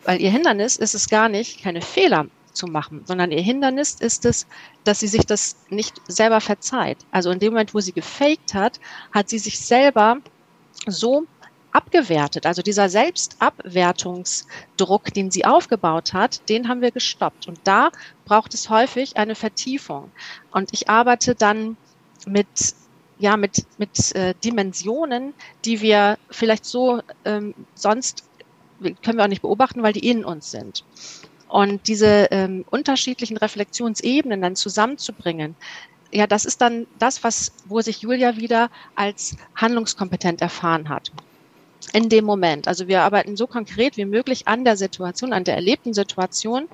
Weil 0.05 0.21
ihr 0.21 0.31
Hindernis 0.31 0.77
ist 0.77 0.95
es 0.95 1.09
gar 1.09 1.29
nicht, 1.29 1.63
keine 1.63 1.83
Fehler 1.83 2.27
zu 2.53 2.67
machen, 2.67 3.03
sondern 3.05 3.33
ihr 3.33 3.43
Hindernis 3.43 3.95
ist 3.95 4.25
es, 4.25 4.47
dass 4.85 5.01
sie 5.01 5.07
sich 5.07 5.27
das 5.27 5.57
nicht 5.71 6.01
selber 6.09 6.41
verzeiht. 6.41 6.99
Also 7.11 7.31
in 7.31 7.39
dem 7.39 7.53
Moment, 7.53 7.75
wo 7.75 7.81
sie 7.81 7.93
gefaked 7.93 8.55
hat, 8.55 8.81
hat 9.13 9.29
sie 9.29 9.39
sich 9.39 9.59
selber 9.59 10.19
so 10.87 11.27
abgewertet. 11.73 12.47
Also 12.47 12.63
dieser 12.63 12.89
Selbstabwertungsdruck, 12.89 15.13
den 15.15 15.31
sie 15.31 15.45
aufgebaut 15.45 16.13
hat, 16.13 16.49
den 16.49 16.69
haben 16.69 16.81
wir 16.81 16.91
gestoppt. 16.91 17.47
Und 17.49 17.61
da 17.65 17.91
braucht 18.25 18.55
es 18.55 18.71
häufig 18.71 19.17
eine 19.17 19.35
Vertiefung. 19.35 20.11
Und 20.51 20.71
ich 20.73 20.89
arbeite 20.89 21.35
dann 21.35 21.77
mit 22.27 22.47
ja 23.19 23.37
mit 23.37 23.67
mit 23.79 24.15
äh, 24.15 24.35
Dimensionen, 24.43 25.35
die 25.65 25.83
wir 25.83 26.19
vielleicht 26.31 26.65
so 26.65 27.03
ähm, 27.25 27.55
sonst 27.75 28.25
können 29.03 29.19
wir 29.19 29.25
auch 29.25 29.29
nicht 29.29 29.43
beobachten, 29.43 29.83
weil 29.83 29.93
die 29.93 30.09
in 30.09 30.25
uns 30.25 30.51
sind. 30.51 30.85
Und 31.49 31.87
diese 31.89 32.29
ähm, 32.31 32.65
unterschiedlichen 32.71 33.37
Reflexionsebenen 33.37 34.41
dann 34.41 34.57
zusammenzubringen, 34.57 35.57
ja, 36.13 36.27
das 36.27 36.45
ist 36.45 36.61
dann 36.61 36.87
das, 36.99 37.23
was, 37.25 37.53
wo 37.67 37.81
sich 37.81 38.03
Julia 38.03 38.37
wieder 38.37 38.71
als 38.95 39.37
handlungskompetent 39.55 40.41
erfahren 40.41 40.89
hat. 40.89 41.13
In 41.93 42.09
dem 42.09 42.25
Moment. 42.25 42.69
Also 42.69 42.89
wir 42.89 43.03
arbeiten 43.03 43.37
so 43.37 43.47
konkret 43.47 43.97
wie 43.97 44.05
möglich 44.05 44.47
an 44.47 44.65
der 44.65 44.77
Situation, 44.77 45.33
an 45.33 45.45
der 45.45 45.55
erlebten 45.55 45.95
Situation, 45.95 46.69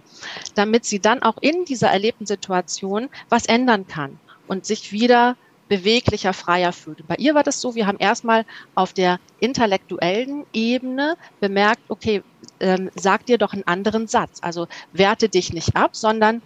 damit 0.54 0.84
sie 0.84 1.00
dann 1.00 1.22
auch 1.22 1.36
in 1.40 1.64
dieser 1.64 1.88
erlebten 1.88 2.26
Situation 2.26 3.08
was 3.28 3.46
ändern 3.46 3.86
kann 3.86 4.18
und 4.46 4.66
sich 4.66 4.92
wieder 4.92 5.36
beweglicher, 5.68 6.32
freier 6.32 6.72
fühlt. 6.72 7.06
Bei 7.06 7.16
ihr 7.16 7.34
war 7.34 7.42
das 7.42 7.60
so, 7.60 7.74
wir 7.74 7.86
haben 7.86 7.98
erstmal 7.98 8.44
auf 8.74 8.92
der 8.92 9.18
intellektuellen 9.40 10.44
Ebene 10.52 11.16
bemerkt, 11.40 11.82
okay, 11.88 12.22
ähm, 12.60 12.90
sag 12.94 13.26
dir 13.26 13.38
doch 13.38 13.52
einen 13.52 13.66
anderen 13.66 14.06
Satz. 14.06 14.38
Also 14.42 14.68
werte 14.92 15.28
dich 15.28 15.52
nicht 15.52 15.74
ab, 15.76 15.96
sondern 15.96 16.42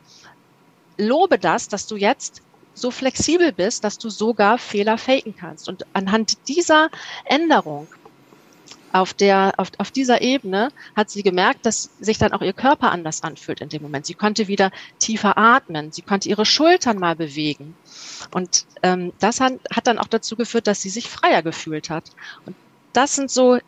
lobe 0.96 1.38
das, 1.38 1.68
dass 1.68 1.86
du 1.86 1.96
jetzt 1.96 2.42
so 2.74 2.90
flexibel 2.90 3.52
bist, 3.52 3.84
dass 3.84 3.98
du 3.98 4.08
sogar 4.08 4.58
Fehler 4.58 4.96
faken 4.96 5.34
kannst. 5.36 5.68
Und 5.68 5.84
anhand 5.92 6.48
dieser 6.48 6.88
Änderung 7.24 7.88
auf, 8.92 9.14
der, 9.14 9.54
auf, 9.56 9.70
auf 9.78 9.90
dieser 9.90 10.20
Ebene 10.20 10.70
hat 10.96 11.10
sie 11.10 11.22
gemerkt, 11.22 11.66
dass 11.66 11.90
sich 12.00 12.18
dann 12.18 12.32
auch 12.32 12.42
ihr 12.42 12.52
Körper 12.52 12.90
anders 12.90 13.22
anfühlt 13.22 13.60
in 13.60 13.68
dem 13.68 13.82
Moment. 13.82 14.06
Sie 14.06 14.14
konnte 14.14 14.48
wieder 14.48 14.70
tiefer 14.98 15.38
atmen, 15.38 15.92
sie 15.92 16.02
konnte 16.02 16.28
ihre 16.28 16.46
Schultern 16.46 16.98
mal 16.98 17.16
bewegen. 17.16 17.76
Und 18.32 18.66
ähm, 18.82 19.12
das 19.18 19.40
hat, 19.40 19.54
hat 19.74 19.86
dann 19.86 19.98
auch 19.98 20.08
dazu 20.08 20.36
geführt, 20.36 20.66
dass 20.66 20.82
sie 20.82 20.90
sich 20.90 21.08
freier 21.08 21.42
gefühlt 21.42 21.90
hat. 21.90 22.04
Und 22.46 22.56
das 22.92 23.14
sind 23.14 23.30
so 23.30 23.58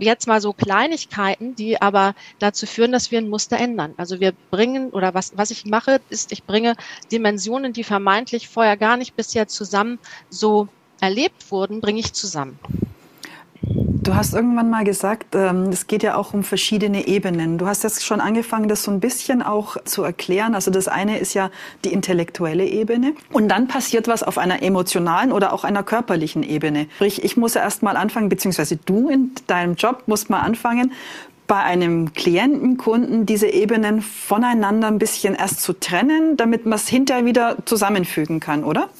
jetzt 0.00 0.26
mal 0.26 0.40
so 0.40 0.52
Kleinigkeiten, 0.52 1.54
die 1.54 1.80
aber 1.80 2.14
dazu 2.38 2.66
führen, 2.66 2.92
dass 2.92 3.10
wir 3.10 3.18
ein 3.18 3.28
Muster 3.28 3.58
ändern. 3.58 3.94
Also 3.96 4.20
wir 4.20 4.32
bringen, 4.50 4.90
oder 4.90 5.14
was, 5.14 5.36
was 5.36 5.50
ich 5.50 5.66
mache, 5.66 6.00
ist, 6.08 6.32
ich 6.32 6.44
bringe 6.44 6.74
Dimensionen, 7.12 7.72
die 7.72 7.84
vermeintlich 7.84 8.48
vorher 8.48 8.76
gar 8.76 8.96
nicht 8.96 9.14
bisher 9.14 9.46
zusammen 9.46 9.98
so 10.30 10.68
erlebt 11.00 11.50
wurden, 11.50 11.80
bringe 11.80 12.00
ich 12.00 12.12
zusammen. 12.12 12.58
Du 14.04 14.14
hast 14.14 14.34
irgendwann 14.34 14.68
mal 14.68 14.84
gesagt, 14.84 15.34
ähm, 15.34 15.70
es 15.70 15.86
geht 15.86 16.02
ja 16.02 16.16
auch 16.16 16.34
um 16.34 16.44
verschiedene 16.44 17.06
Ebenen. 17.06 17.56
Du 17.56 17.66
hast 17.66 17.84
jetzt 17.84 18.04
schon 18.04 18.20
angefangen, 18.20 18.68
das 18.68 18.82
so 18.82 18.90
ein 18.90 19.00
bisschen 19.00 19.40
auch 19.40 19.82
zu 19.84 20.02
erklären. 20.02 20.54
Also 20.54 20.70
das 20.70 20.88
eine 20.88 21.18
ist 21.18 21.32
ja 21.32 21.50
die 21.86 21.92
intellektuelle 21.94 22.66
Ebene. 22.66 23.14
Und 23.32 23.48
dann 23.48 23.66
passiert 23.66 24.06
was 24.06 24.22
auf 24.22 24.36
einer 24.36 24.62
emotionalen 24.62 25.32
oder 25.32 25.54
auch 25.54 25.64
einer 25.64 25.82
körperlichen 25.82 26.42
Ebene. 26.42 26.86
Sprich, 26.96 27.24
ich 27.24 27.38
muss 27.38 27.56
erst 27.56 27.82
mal 27.82 27.96
anfangen, 27.96 28.28
beziehungsweise 28.28 28.76
du 28.76 29.08
in 29.08 29.30
deinem 29.46 29.74
Job 29.74 30.02
musst 30.04 30.28
mal 30.28 30.40
anfangen, 30.40 30.92
bei 31.46 31.60
einem 31.62 32.12
Klienten, 32.12 32.76
Kunden 32.76 33.24
diese 33.24 33.48
Ebenen 33.48 34.02
voneinander 34.02 34.88
ein 34.88 34.98
bisschen 34.98 35.34
erst 35.34 35.62
zu 35.62 35.72
trennen, 35.72 36.36
damit 36.36 36.66
man 36.66 36.76
es 36.76 36.88
hinterher 36.88 37.24
wieder 37.24 37.56
zusammenfügen 37.64 38.38
kann, 38.38 38.64
oder? 38.64 38.90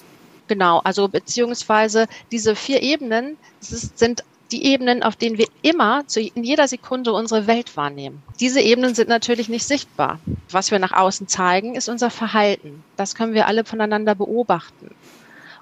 Genau, 0.49 0.81
also 0.83 1.09
beziehungsweise 1.09 2.07
diese 2.33 2.57
vier 2.57 2.83
Ebenen 2.83 3.37
sind 3.61 4.25
die 4.55 4.67
Ebenen, 4.67 5.03
auf 5.03 5.17
denen 5.17 5.37
wir 5.37 5.49
immer 5.63 6.07
zu, 6.07 6.21
in 6.21 6.45
jeder 6.45 6.69
Sekunde 6.69 7.13
unsere 7.13 7.49
Welt 7.49 7.77
wahrnehmen. 7.77 8.23
Diese 8.39 8.61
Ebenen 8.61 8.95
sind 8.95 9.09
natürlich 9.09 9.49
nicht 9.49 9.67
sichtbar. 9.67 10.21
Was 10.49 10.71
wir 10.71 10.79
nach 10.79 10.93
außen 10.93 11.27
zeigen, 11.27 11.75
ist 11.75 11.89
unser 11.89 12.09
Verhalten. 12.09 12.85
Das 12.97 13.17
können 13.17 13.35
wir 13.35 13.49
alle 13.49 13.65
voneinander 13.65 14.15
beobachten. 14.15 14.95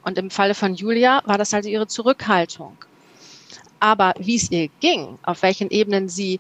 Und 0.04 0.18
im 0.18 0.30
Falle 0.30 0.54
von 0.54 0.74
Julia 0.74 1.22
war 1.24 1.38
das 1.38 1.54
halt 1.54 1.64
ihre 1.64 1.86
Zurückhaltung. 1.86 2.76
Aber 3.80 4.12
wie 4.18 4.36
es 4.36 4.50
ihr 4.50 4.68
ging, 4.80 5.18
auf 5.22 5.40
welchen 5.40 5.70
Ebenen 5.70 6.10
sie 6.10 6.38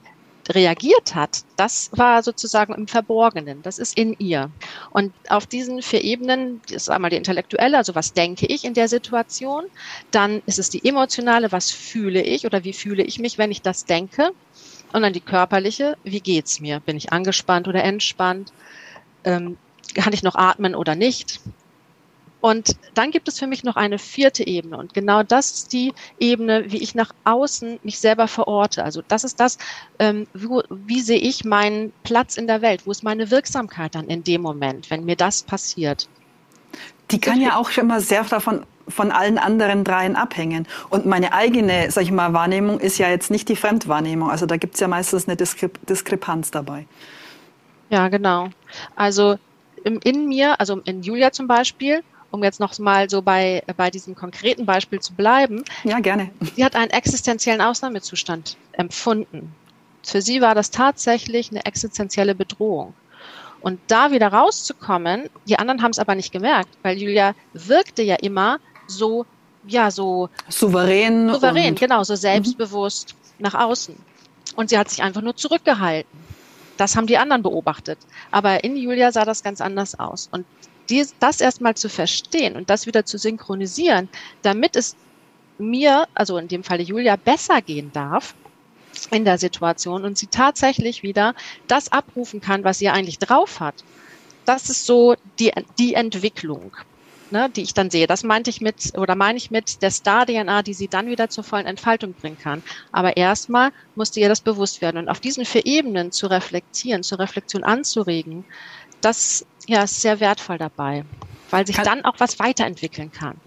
reagiert 0.50 1.14
hat, 1.14 1.42
das 1.56 1.90
war 1.92 2.22
sozusagen 2.22 2.74
im 2.74 2.88
Verborgenen, 2.88 3.62
das 3.62 3.78
ist 3.78 3.96
in 3.96 4.14
ihr. 4.18 4.50
Und 4.90 5.12
auf 5.28 5.46
diesen 5.46 5.82
vier 5.82 6.02
Ebenen 6.02 6.60
das 6.66 6.82
ist 6.82 6.90
einmal 6.90 7.10
die 7.10 7.16
intellektuelle, 7.16 7.76
also 7.76 7.94
was 7.94 8.12
denke 8.12 8.46
ich 8.46 8.64
in 8.64 8.74
der 8.74 8.88
Situation, 8.88 9.64
dann 10.10 10.42
ist 10.46 10.58
es 10.58 10.70
die 10.70 10.84
emotionale, 10.84 11.52
was 11.52 11.70
fühle 11.70 12.22
ich 12.22 12.46
oder 12.46 12.64
wie 12.64 12.72
fühle 12.72 13.02
ich 13.02 13.18
mich, 13.18 13.38
wenn 13.38 13.50
ich 13.50 13.62
das 13.62 13.84
denke, 13.84 14.30
und 14.92 15.02
dann 15.02 15.12
die 15.12 15.20
körperliche, 15.20 15.96
wie 16.04 16.20
geht's 16.20 16.60
mir? 16.60 16.80
Bin 16.80 16.96
ich 16.96 17.12
angespannt 17.12 17.66
oder 17.66 17.82
entspannt? 17.82 18.52
Ähm, 19.24 19.56
kann 19.94 20.12
ich 20.12 20.22
noch 20.22 20.34
atmen 20.34 20.74
oder 20.74 20.94
nicht? 20.94 21.40
Und 22.42 22.76
dann 22.94 23.12
gibt 23.12 23.28
es 23.28 23.38
für 23.38 23.46
mich 23.46 23.62
noch 23.62 23.76
eine 23.76 23.98
vierte 23.98 24.44
Ebene. 24.44 24.76
Und 24.76 24.94
genau 24.94 25.22
das 25.22 25.52
ist 25.52 25.72
die 25.72 25.94
Ebene, 26.18 26.64
wie 26.72 26.82
ich 26.82 26.96
nach 26.96 27.12
außen 27.22 27.78
mich 27.84 28.00
selber 28.00 28.26
verorte. 28.26 28.82
Also 28.82 29.00
das 29.06 29.22
ist 29.22 29.38
das, 29.38 29.58
ähm, 30.00 30.26
wo, 30.34 30.60
wie 30.68 31.00
sehe 31.00 31.20
ich 31.20 31.44
meinen 31.44 31.92
Platz 32.02 32.36
in 32.36 32.48
der 32.48 32.60
Welt? 32.60 32.84
Wo 32.84 32.90
ist 32.90 33.04
meine 33.04 33.30
Wirksamkeit 33.30 33.94
dann 33.94 34.08
in 34.08 34.24
dem 34.24 34.42
Moment, 34.42 34.90
wenn 34.90 35.04
mir 35.04 35.14
das 35.14 35.44
passiert? 35.44 36.08
Die 37.12 37.20
kann 37.20 37.40
ja 37.40 37.56
auch 37.56 37.70
schon 37.70 37.86
mal 37.86 38.00
sehr 38.00 38.24
davon 38.24 38.66
von 38.88 39.12
allen 39.12 39.38
anderen 39.38 39.84
dreien 39.84 40.16
abhängen. 40.16 40.66
Und 40.90 41.06
meine 41.06 41.32
eigene, 41.32 41.92
sag 41.92 42.02
ich 42.02 42.10
mal, 42.10 42.32
Wahrnehmung 42.32 42.80
ist 42.80 42.98
ja 42.98 43.08
jetzt 43.08 43.30
nicht 43.30 43.48
die 43.48 43.56
Fremdwahrnehmung. 43.56 44.28
Also 44.28 44.46
da 44.46 44.56
gibt 44.56 44.74
es 44.74 44.80
ja 44.80 44.88
meistens 44.88 45.28
eine 45.28 45.36
Diskrep 45.36 45.78
Diskrepanz 45.86 46.50
dabei. 46.50 46.88
Ja, 47.88 48.08
genau. 48.08 48.48
Also 48.96 49.38
in 49.84 50.26
mir, 50.26 50.58
also 50.58 50.80
in 50.84 51.02
Julia 51.02 51.30
zum 51.30 51.46
Beispiel, 51.46 52.02
um 52.32 52.42
jetzt 52.42 52.58
noch 52.58 52.76
mal 52.78 53.08
so 53.08 53.22
bei, 53.22 53.62
bei 53.76 53.90
diesem 53.90 54.16
konkreten 54.16 54.66
Beispiel 54.66 55.00
zu 55.00 55.12
bleiben. 55.12 55.64
Ja, 55.84 56.00
gerne. 56.00 56.30
Sie 56.56 56.64
hat 56.64 56.74
einen 56.74 56.90
existenziellen 56.90 57.60
Ausnahmezustand 57.60 58.56
empfunden. 58.72 59.54
Für 60.02 60.22
sie 60.22 60.40
war 60.40 60.54
das 60.54 60.70
tatsächlich 60.70 61.50
eine 61.50 61.64
existenzielle 61.64 62.34
Bedrohung. 62.34 62.94
Und 63.60 63.78
da 63.86 64.10
wieder 64.10 64.32
rauszukommen, 64.32 65.30
die 65.46 65.58
anderen 65.58 65.82
haben 65.82 65.92
es 65.92 66.00
aber 66.00 66.16
nicht 66.16 66.32
gemerkt, 66.32 66.70
weil 66.82 66.98
Julia 66.98 67.34
wirkte 67.52 68.02
ja 68.02 68.16
immer 68.16 68.58
so, 68.88 69.24
ja, 69.66 69.92
so 69.92 70.28
souverän. 70.48 71.30
Souverän, 71.32 71.76
genau, 71.76 72.02
so 72.02 72.16
selbstbewusst 72.16 73.14
mhm. 73.14 73.42
nach 73.44 73.54
außen. 73.54 73.94
Und 74.56 74.70
sie 74.70 74.78
hat 74.78 74.88
sich 74.88 75.02
einfach 75.02 75.22
nur 75.22 75.36
zurückgehalten. 75.36 76.10
Das 76.76 76.96
haben 76.96 77.06
die 77.06 77.18
anderen 77.18 77.42
beobachtet. 77.42 77.98
Aber 78.32 78.64
in 78.64 78.76
Julia 78.76 79.12
sah 79.12 79.24
das 79.24 79.44
ganz 79.44 79.60
anders 79.60 79.98
aus. 80.00 80.28
Und 80.32 80.44
dies, 80.92 81.14
das 81.18 81.40
erstmal 81.40 81.74
zu 81.74 81.88
verstehen 81.88 82.54
und 82.54 82.68
das 82.68 82.86
wieder 82.86 83.04
zu 83.06 83.16
synchronisieren, 83.16 84.08
damit 84.42 84.76
es 84.76 84.94
mir, 85.58 86.06
also 86.14 86.36
in 86.36 86.48
dem 86.48 86.64
Falle 86.64 86.82
Julia, 86.82 87.16
besser 87.16 87.62
gehen 87.62 87.90
darf 87.92 88.34
in 89.10 89.24
der 89.24 89.38
Situation 89.38 90.04
und 90.04 90.18
sie 90.18 90.26
tatsächlich 90.26 91.02
wieder 91.02 91.34
das 91.66 91.90
abrufen 91.90 92.40
kann, 92.40 92.62
was 92.62 92.78
sie 92.78 92.90
eigentlich 92.90 93.18
drauf 93.18 93.60
hat. 93.60 93.84
Das 94.44 94.68
ist 94.68 94.84
so 94.84 95.14
die, 95.38 95.52
die 95.78 95.94
Entwicklung, 95.94 96.76
ne, 97.30 97.48
die 97.48 97.62
ich 97.62 97.72
dann 97.72 97.90
sehe. 97.90 98.06
Das 98.06 98.22
meinte 98.22 98.50
ich 98.50 98.60
mit, 98.60 98.98
oder 98.98 99.14
meine 99.14 99.38
ich 99.38 99.50
mit 99.50 99.80
der 99.80 99.90
Star-DNA, 99.90 100.62
die 100.62 100.74
sie 100.74 100.88
dann 100.88 101.06
wieder 101.06 101.30
zur 101.30 101.44
vollen 101.44 101.66
Entfaltung 101.66 102.12
bringen 102.12 102.38
kann. 102.38 102.62
Aber 102.90 103.16
erstmal 103.16 103.70
musste 103.94 104.20
ihr 104.20 104.28
das 104.28 104.40
bewusst 104.40 104.82
werden. 104.82 104.98
Und 104.98 105.08
auf 105.08 105.20
diesen 105.20 105.46
vier 105.46 105.64
Ebenen 105.64 106.12
zu 106.12 106.26
reflektieren, 106.26 107.02
zur 107.02 107.20
Reflexion 107.20 107.64
anzuregen, 107.64 108.44
das 109.04 109.44
ja, 109.66 109.82
ist 109.82 110.00
sehr 110.00 110.20
wertvoll 110.20 110.58
dabei, 110.58 111.04
weil 111.50 111.66
sich 111.66 111.76
kann, 111.76 111.84
dann 111.84 112.04
auch 112.04 112.14
was 112.18 112.38
weiterentwickeln 112.38 113.12
kann. 113.12 113.38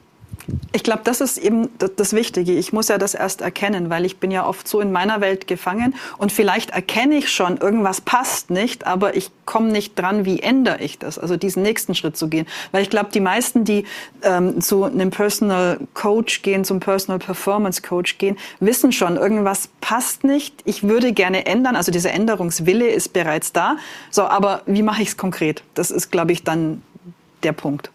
Ich 0.71 0.83
glaube, 0.83 1.01
das 1.03 1.21
ist 1.21 1.37
eben 1.37 1.69
das 1.77 2.13
Wichtige. 2.13 2.53
Ich 2.53 2.73
muss 2.73 2.87
ja 2.87 2.97
das 2.97 3.13
erst 3.13 3.41
erkennen, 3.41 3.89
weil 3.89 4.05
ich 4.05 4.17
bin 4.17 4.31
ja 4.31 4.45
oft 4.45 4.67
so 4.67 4.79
in 4.79 4.91
meiner 4.91 5.21
Welt 5.21 5.47
gefangen 5.47 5.95
und 6.17 6.31
vielleicht 6.31 6.71
erkenne 6.71 7.15
ich 7.15 7.31
schon, 7.31 7.57
irgendwas 7.57 8.01
passt 8.01 8.49
nicht, 8.49 8.85
aber 8.85 9.15
ich 9.15 9.31
komme 9.45 9.71
nicht 9.71 9.97
dran, 9.97 10.25
wie 10.25 10.41
ändere 10.41 10.81
ich 10.81 10.99
das? 10.99 11.17
Also 11.17 11.37
diesen 11.37 11.63
nächsten 11.63 11.95
Schritt 11.95 12.17
zu 12.17 12.27
gehen. 12.27 12.45
Weil 12.71 12.83
ich 12.83 12.89
glaube, 12.89 13.09
die 13.13 13.19
meisten, 13.19 13.63
die 13.63 13.85
ähm, 14.21 14.61
zu 14.61 14.83
einem 14.83 15.09
Personal 15.09 15.79
Coach 15.93 16.41
gehen, 16.41 16.65
zum 16.65 16.79
Personal 16.79 17.19
Performance 17.19 17.81
Coach 17.81 18.17
gehen, 18.17 18.37
wissen 18.59 18.91
schon, 18.91 19.15
irgendwas 19.15 19.69
passt 19.81 20.23
nicht. 20.23 20.61
Ich 20.65 20.83
würde 20.83 21.13
gerne 21.13 21.45
ändern. 21.45 21.75
Also 21.75 21.91
dieser 21.91 22.11
Änderungswille 22.11 22.87
ist 22.87 23.13
bereits 23.13 23.53
da. 23.53 23.77
So, 24.11 24.23
aber 24.23 24.61
wie 24.65 24.83
mache 24.83 25.01
ich 25.01 25.09
es 25.09 25.17
konkret? 25.17 25.63
Das 25.73 25.91
ist, 25.91 26.11
glaube 26.11 26.31
ich, 26.31 26.43
dann 26.43 26.81
der 27.43 27.53
Punkt. 27.53 27.91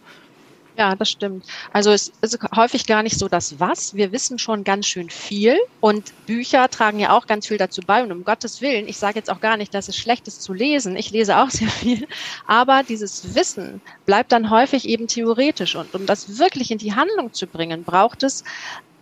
Ja, 0.80 0.96
das 0.96 1.10
stimmt. 1.10 1.44
Also 1.74 1.90
es 1.90 2.10
ist 2.22 2.38
häufig 2.56 2.86
gar 2.86 3.02
nicht 3.02 3.18
so 3.18 3.28
das 3.28 3.60
Was. 3.60 3.92
Wir 3.92 4.12
wissen 4.12 4.38
schon 4.38 4.64
ganz 4.64 4.86
schön 4.86 5.10
viel 5.10 5.58
und 5.80 6.14
Bücher 6.24 6.70
tragen 6.70 6.98
ja 6.98 7.14
auch 7.14 7.26
ganz 7.26 7.48
viel 7.48 7.58
dazu 7.58 7.82
bei. 7.82 8.02
Und 8.02 8.10
um 8.12 8.24
Gottes 8.24 8.62
Willen, 8.62 8.88
ich 8.88 8.96
sage 8.96 9.18
jetzt 9.18 9.28
auch 9.28 9.40
gar 9.40 9.58
nicht, 9.58 9.74
dass 9.74 9.88
es 9.88 9.96
schlecht 9.98 10.26
ist 10.26 10.40
zu 10.40 10.54
lesen. 10.54 10.96
Ich 10.96 11.10
lese 11.10 11.36
auch 11.36 11.50
sehr 11.50 11.68
viel. 11.68 12.08
Aber 12.46 12.82
dieses 12.82 13.34
Wissen 13.34 13.82
bleibt 14.06 14.32
dann 14.32 14.48
häufig 14.48 14.88
eben 14.88 15.06
theoretisch. 15.06 15.76
Und 15.76 15.94
um 15.94 16.06
das 16.06 16.38
wirklich 16.38 16.70
in 16.70 16.78
die 16.78 16.94
Handlung 16.94 17.34
zu 17.34 17.46
bringen, 17.46 17.84
braucht 17.84 18.22
es 18.22 18.42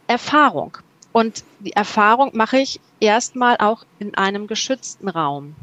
Erfahrung. 0.09 0.79
Und 1.13 1.45
die 1.61 1.75
Erfahrung 1.75 2.33
mache 2.35 2.59
ich 2.59 2.81
erstmal 2.99 3.57
auch 3.59 3.85
in 4.01 4.17
einem 4.17 4.49
geschützten 4.49 5.09
Raum. 5.09 5.55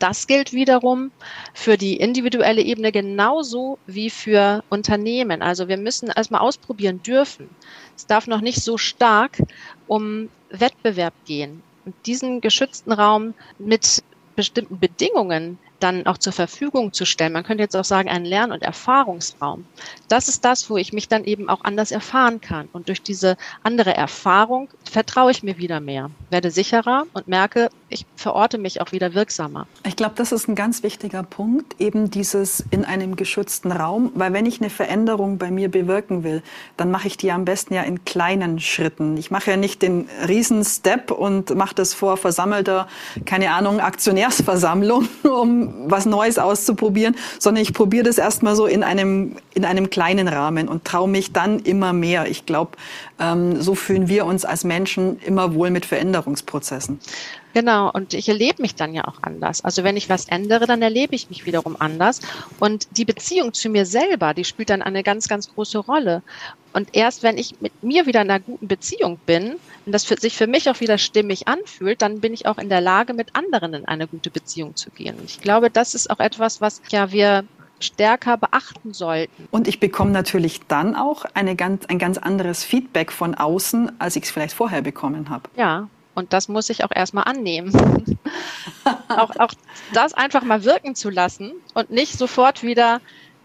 Das 0.00 0.26
gilt 0.26 0.54
wiederum 0.54 1.12
für 1.52 1.76
die 1.76 1.98
individuelle 1.98 2.62
Ebene 2.62 2.90
genauso 2.90 3.78
wie 3.86 4.08
für 4.08 4.64
Unternehmen. 4.70 5.42
Also 5.42 5.68
wir 5.68 5.76
müssen 5.76 6.08
erstmal 6.08 6.40
ausprobieren 6.40 7.02
dürfen. 7.02 7.50
Es 7.96 8.06
darf 8.06 8.26
noch 8.26 8.40
nicht 8.40 8.62
so 8.62 8.78
stark 8.78 9.38
um 9.86 10.30
Wettbewerb 10.48 11.12
gehen. 11.26 11.62
Und 11.84 11.94
diesen 12.06 12.40
geschützten 12.40 12.92
Raum 12.92 13.34
mit 13.58 14.02
bestimmten 14.36 14.78
Bedingungen 14.78 15.58
dann 15.80 16.06
auch 16.06 16.18
zur 16.18 16.32
Verfügung 16.32 16.92
zu 16.92 17.04
stellen. 17.04 17.32
Man 17.32 17.44
könnte 17.44 17.62
jetzt 17.62 17.76
auch 17.76 17.84
sagen, 17.84 18.08
einen 18.08 18.24
Lern- 18.24 18.52
und 18.52 18.62
Erfahrungsraum. 18.62 19.64
Das 20.08 20.28
ist 20.28 20.44
das, 20.44 20.70
wo 20.70 20.76
ich 20.76 20.92
mich 20.92 21.08
dann 21.08 21.24
eben 21.24 21.48
auch 21.48 21.64
anders 21.64 21.90
erfahren 21.90 22.40
kann. 22.40 22.68
Und 22.72 22.88
durch 22.88 23.02
diese 23.02 23.36
andere 23.62 23.94
Erfahrung 23.94 24.68
vertraue 24.90 25.30
ich 25.30 25.42
mir 25.42 25.58
wieder 25.58 25.80
mehr, 25.80 26.10
werde 26.30 26.50
sicherer 26.50 27.04
und 27.12 27.28
merke, 27.28 27.70
ich 27.88 28.06
verorte 28.14 28.58
mich 28.58 28.80
auch 28.80 28.92
wieder 28.92 29.14
wirksamer. 29.14 29.66
Ich 29.84 29.96
glaube, 29.96 30.14
das 30.16 30.32
ist 30.32 30.48
ein 30.48 30.54
ganz 30.54 30.82
wichtiger 30.82 31.22
Punkt, 31.22 31.80
eben 31.80 32.10
dieses 32.10 32.64
in 32.70 32.84
einem 32.84 33.16
geschützten 33.16 33.72
Raum, 33.72 34.12
weil 34.14 34.32
wenn 34.32 34.46
ich 34.46 34.60
eine 34.60 34.70
Veränderung 34.70 35.38
bei 35.38 35.50
mir 35.50 35.68
bewirken 35.70 36.22
will, 36.22 36.42
dann 36.76 36.90
mache 36.90 37.08
ich 37.08 37.16
die 37.16 37.32
am 37.32 37.44
besten 37.44 37.74
ja 37.74 37.82
in 37.82 38.04
kleinen 38.04 38.60
Schritten. 38.60 39.16
Ich 39.16 39.30
mache 39.30 39.50
ja 39.50 39.56
nicht 39.56 39.82
den 39.82 40.08
riesen 40.26 40.64
Step 40.64 41.10
und 41.10 41.54
mache 41.54 41.74
das 41.74 41.92
vor 41.92 42.16
versammelter, 42.16 42.86
keine 43.26 43.50
Ahnung, 43.52 43.80
Aktionärsversammlung, 43.80 45.08
um 45.24 45.69
was 45.86 46.06
Neues 46.06 46.38
auszuprobieren, 46.38 47.16
sondern 47.38 47.62
ich 47.62 47.72
probiere 47.72 48.04
das 48.04 48.18
erstmal 48.18 48.56
so 48.56 48.66
in 48.66 48.82
einem, 48.82 49.36
in 49.54 49.64
einem 49.64 49.90
kleinen 49.90 50.28
Rahmen 50.28 50.68
und 50.68 50.84
traue 50.84 51.08
mich 51.08 51.32
dann 51.32 51.60
immer 51.60 51.92
mehr. 51.92 52.26
Ich 52.26 52.46
glaube, 52.46 52.72
ähm, 53.18 53.60
so 53.60 53.74
fühlen 53.74 54.08
wir 54.08 54.26
uns 54.26 54.44
als 54.44 54.64
Menschen 54.64 55.18
immer 55.20 55.54
wohl 55.54 55.70
mit 55.70 55.86
Veränderungsprozessen. 55.86 57.00
Genau, 57.52 57.90
und 57.90 58.14
ich 58.14 58.28
erlebe 58.28 58.62
mich 58.62 58.76
dann 58.76 58.94
ja 58.94 59.08
auch 59.08 59.22
anders. 59.22 59.64
Also 59.64 59.82
wenn 59.82 59.96
ich 59.96 60.08
was 60.08 60.28
ändere, 60.28 60.66
dann 60.66 60.82
erlebe 60.82 61.16
ich 61.16 61.30
mich 61.30 61.46
wiederum 61.46 61.76
anders. 61.78 62.20
Und 62.60 62.96
die 62.96 63.04
Beziehung 63.04 63.52
zu 63.52 63.68
mir 63.70 63.86
selber, 63.86 64.34
die 64.34 64.44
spielt 64.44 64.70
dann 64.70 64.82
eine 64.82 65.02
ganz, 65.02 65.26
ganz 65.26 65.52
große 65.52 65.78
Rolle. 65.78 66.22
Und 66.72 66.90
erst 66.92 67.22
wenn 67.22 67.38
ich 67.38 67.60
mit 67.60 67.82
mir 67.82 68.06
wieder 68.06 68.22
in 68.22 68.30
einer 68.30 68.40
guten 68.40 68.68
Beziehung 68.68 69.18
bin 69.26 69.56
und 69.86 69.92
das 69.92 70.04
für, 70.04 70.18
sich 70.18 70.36
für 70.36 70.46
mich 70.46 70.70
auch 70.70 70.80
wieder 70.80 70.98
stimmig 70.98 71.48
anfühlt, 71.48 72.02
dann 72.02 72.20
bin 72.20 72.32
ich 72.32 72.46
auch 72.46 72.58
in 72.58 72.68
der 72.68 72.80
Lage, 72.80 73.12
mit 73.12 73.34
anderen 73.34 73.74
in 73.74 73.84
eine 73.86 74.06
gute 74.06 74.30
Beziehung 74.30 74.76
zu 74.76 74.90
gehen. 74.90 75.18
Und 75.18 75.24
ich 75.24 75.40
glaube, 75.40 75.70
das 75.70 75.94
ist 75.94 76.10
auch 76.10 76.20
etwas, 76.20 76.60
was 76.60 76.80
ja 76.90 77.10
wir 77.10 77.44
stärker 77.80 78.36
beachten 78.36 78.92
sollten. 78.92 79.48
Und 79.50 79.66
ich 79.66 79.80
bekomme 79.80 80.10
natürlich 80.10 80.60
dann 80.68 80.94
auch 80.94 81.24
eine 81.34 81.56
ganz, 81.56 81.86
ein 81.86 81.98
ganz 81.98 82.18
anderes 82.18 82.62
Feedback 82.62 83.10
von 83.10 83.34
außen, 83.34 83.92
als 83.98 84.16
ich 84.16 84.24
es 84.24 84.30
vielleicht 84.30 84.54
vorher 84.54 84.82
bekommen 84.82 85.30
habe. 85.30 85.48
Ja, 85.56 85.88
und 86.14 86.32
das 86.32 86.48
muss 86.48 86.68
ich 86.68 86.84
auch 86.84 86.90
erstmal 86.94 87.24
annehmen. 87.24 87.72
auch, 89.08 89.34
auch 89.36 89.52
das 89.94 90.12
einfach 90.12 90.42
mal 90.42 90.64
wirken 90.64 90.94
zu 90.94 91.10
lassen 91.10 91.52
und 91.74 91.90
nicht 91.90 92.18
sofort 92.18 92.62
wieder 92.62 93.00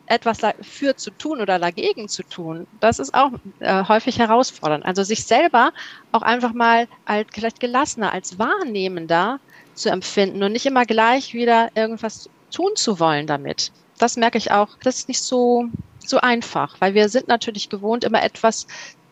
etwas 0.08 0.40
dafür 0.40 0.98
zu 0.98 1.12
tun 1.12 1.42
oder 1.42 1.60
dagegen 1.60 2.08
zu 2.08 2.24
tun, 2.24 2.68
das 2.80 3.00
ist 3.00 3.14
auch 3.14 3.32
äh, 3.60 3.84
häufig 3.88 4.20
herausfordernd. 4.20 4.86
Also 4.86 5.04
sich 5.04 5.26
selber 5.26 5.72
auch 6.12 6.22
einfach 6.22 6.54
mal 6.54 6.88
als 7.06 7.28
vielleicht 7.34 7.60
gelassener, 7.60 8.14
als 8.14 8.38
wahrnehmender 8.38 9.40
zu 9.74 9.90
empfinden 9.90 10.44
und 10.44 10.52
nicht 10.52 10.66
immer 10.66 10.86
gleich 10.86 11.34
wieder 11.34 11.70
irgendwas 11.76 12.30
tun 12.52 12.72
zu 12.76 13.00
wollen 13.00 13.28
damit. 13.28 13.72
Das 13.98 14.18
merke 14.18 14.38
ich 14.38 14.52
auch. 14.52 14.70
Das 14.84 14.98
ist 14.98 15.08
nicht 15.08 15.22
so, 15.22 15.66
so 16.00 16.20
einfach, 16.20 16.80
weil 16.80 16.94
wir 16.94 17.10
sind 17.10 17.28
natürlich 17.28 17.70
gewohnt, 17.70 18.04
immer 18.04 18.24
etwas 18.24 18.68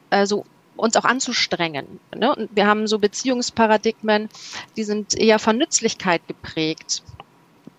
äh, 0.09 0.25
so 0.25 0.45
uns 0.75 0.95
auch 0.95 1.05
anzustrengen. 1.05 1.99
Ne? 2.15 2.35
Und 2.35 2.49
wir 2.55 2.67
haben 2.67 2.87
so 2.87 2.99
Beziehungsparadigmen, 2.99 4.29
die 4.75 4.83
sind 4.83 5.15
eher 5.15 5.39
von 5.39 5.57
Nützlichkeit 5.57 6.27
geprägt. 6.27 7.03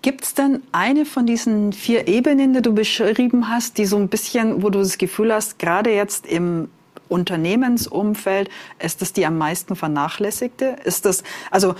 Gibt 0.05 0.23
es 0.23 0.35
denn 0.35 0.61
eine 0.71 1.03
von 1.03 1.25
diesen 1.25 1.73
vier 1.73 2.07
Ebenen, 2.07 2.53
die 2.53 2.61
du 2.61 2.75
beschrieben 2.75 3.49
hast, 3.49 3.79
die 3.79 3.87
so 3.87 3.97
ein 3.97 4.07
bisschen, 4.07 4.61
wo 4.61 4.69
du 4.69 4.77
das 4.77 4.99
Gefühl 4.99 5.33
hast, 5.33 5.57
gerade 5.57 5.91
jetzt 5.91 6.27
im 6.27 6.69
Unternehmensumfeld, 7.09 8.51
ist 8.77 9.01
das 9.01 9.13
die 9.13 9.25
am 9.25 9.39
meisten 9.39 9.75
vernachlässigte? 9.75 10.75
Ist 10.83 11.05
das, 11.05 11.23
also 11.49 11.73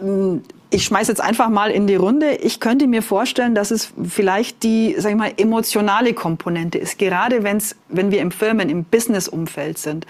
hm, 0.00 0.42
ich 0.70 0.82
schmeiße 0.82 1.12
jetzt 1.12 1.20
einfach 1.20 1.48
mal 1.48 1.70
in 1.70 1.86
die 1.86 1.94
Runde. 1.94 2.38
Ich 2.38 2.58
könnte 2.58 2.88
mir 2.88 3.02
vorstellen, 3.02 3.54
dass 3.54 3.70
es 3.70 3.92
vielleicht 4.02 4.64
die, 4.64 4.96
sag 4.98 5.12
ich 5.12 5.16
mal, 5.16 5.32
emotionale 5.36 6.12
Komponente 6.12 6.76
ist, 6.76 6.98
gerade 6.98 7.44
wenn's, 7.44 7.76
wenn 7.88 8.10
wir 8.10 8.20
im 8.20 8.32
Firmen, 8.32 8.68
im 8.68 8.82
Businessumfeld 8.82 9.78
sind 9.78 10.06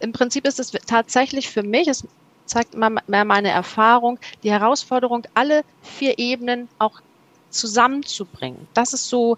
im 0.00 0.12
Prinzip 0.12 0.46
ist 0.46 0.60
es 0.60 0.72
tatsächlich 0.86 1.50
für 1.50 1.62
mich, 1.62 1.88
es 1.88 2.06
zeigt 2.44 2.74
mehr 2.74 3.24
meine 3.24 3.50
Erfahrung, 3.50 4.18
die 4.42 4.50
Herausforderung, 4.50 5.26
alle 5.34 5.64
vier 5.82 6.18
Ebenen 6.18 6.68
auch 6.78 7.00
zusammenzubringen. 7.50 8.66
Das 8.74 8.92
ist 8.92 9.08
so, 9.08 9.36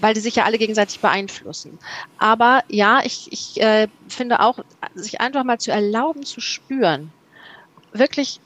weil 0.00 0.14
die 0.14 0.20
sich 0.20 0.36
ja 0.36 0.44
alle 0.44 0.58
gegenseitig 0.58 1.00
beeinflussen. 1.00 1.78
Aber 2.18 2.62
ja, 2.68 3.00
ich, 3.04 3.30
ich 3.32 3.60
äh, 3.60 3.88
finde 4.08 4.40
auch, 4.40 4.58
sich 4.94 5.20
einfach 5.20 5.44
mal 5.44 5.58
zu 5.58 5.70
erlauben, 5.70 6.24
zu 6.24 6.40
spüren, 6.40 7.12
wirklich 7.92 8.40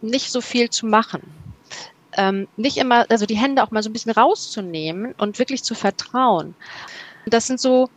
nicht 0.00 0.30
so 0.30 0.40
viel 0.40 0.70
zu 0.70 0.86
machen. 0.86 1.22
Ähm, 2.14 2.46
nicht 2.56 2.76
immer, 2.76 3.06
also 3.10 3.26
die 3.26 3.36
Hände 3.36 3.62
auch 3.62 3.70
mal 3.70 3.82
so 3.82 3.88
ein 3.88 3.92
bisschen 3.92 4.12
rauszunehmen 4.12 5.14
und 5.18 5.38
wirklich 5.38 5.62
zu 5.62 5.74
vertrauen. 5.74 6.54
Das 7.26 7.46
sind 7.46 7.60
so 7.60 7.88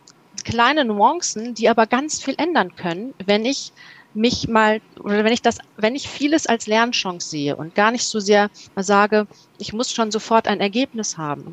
kleine 0.44 0.84
Nuancen, 0.84 1.54
die 1.54 1.68
aber 1.68 1.86
ganz 1.86 2.22
viel 2.22 2.34
ändern 2.38 2.74
können, 2.76 3.14
wenn 3.24 3.44
ich 3.44 3.72
mich 4.16 4.48
mal 4.48 4.80
oder 4.98 5.24
wenn 5.24 5.32
ich 5.32 5.42
das, 5.42 5.58
wenn 5.76 5.94
ich 5.94 6.08
vieles 6.08 6.46
als 6.46 6.66
Lernchance 6.66 7.28
sehe 7.28 7.56
und 7.56 7.74
gar 7.74 7.90
nicht 7.90 8.04
so 8.04 8.18
sehr 8.18 8.50
sage, 8.74 9.26
ich 9.58 9.72
muss 9.72 9.92
schon 9.92 10.10
sofort 10.10 10.48
ein 10.48 10.60
Ergebnis 10.60 11.18
haben. 11.18 11.52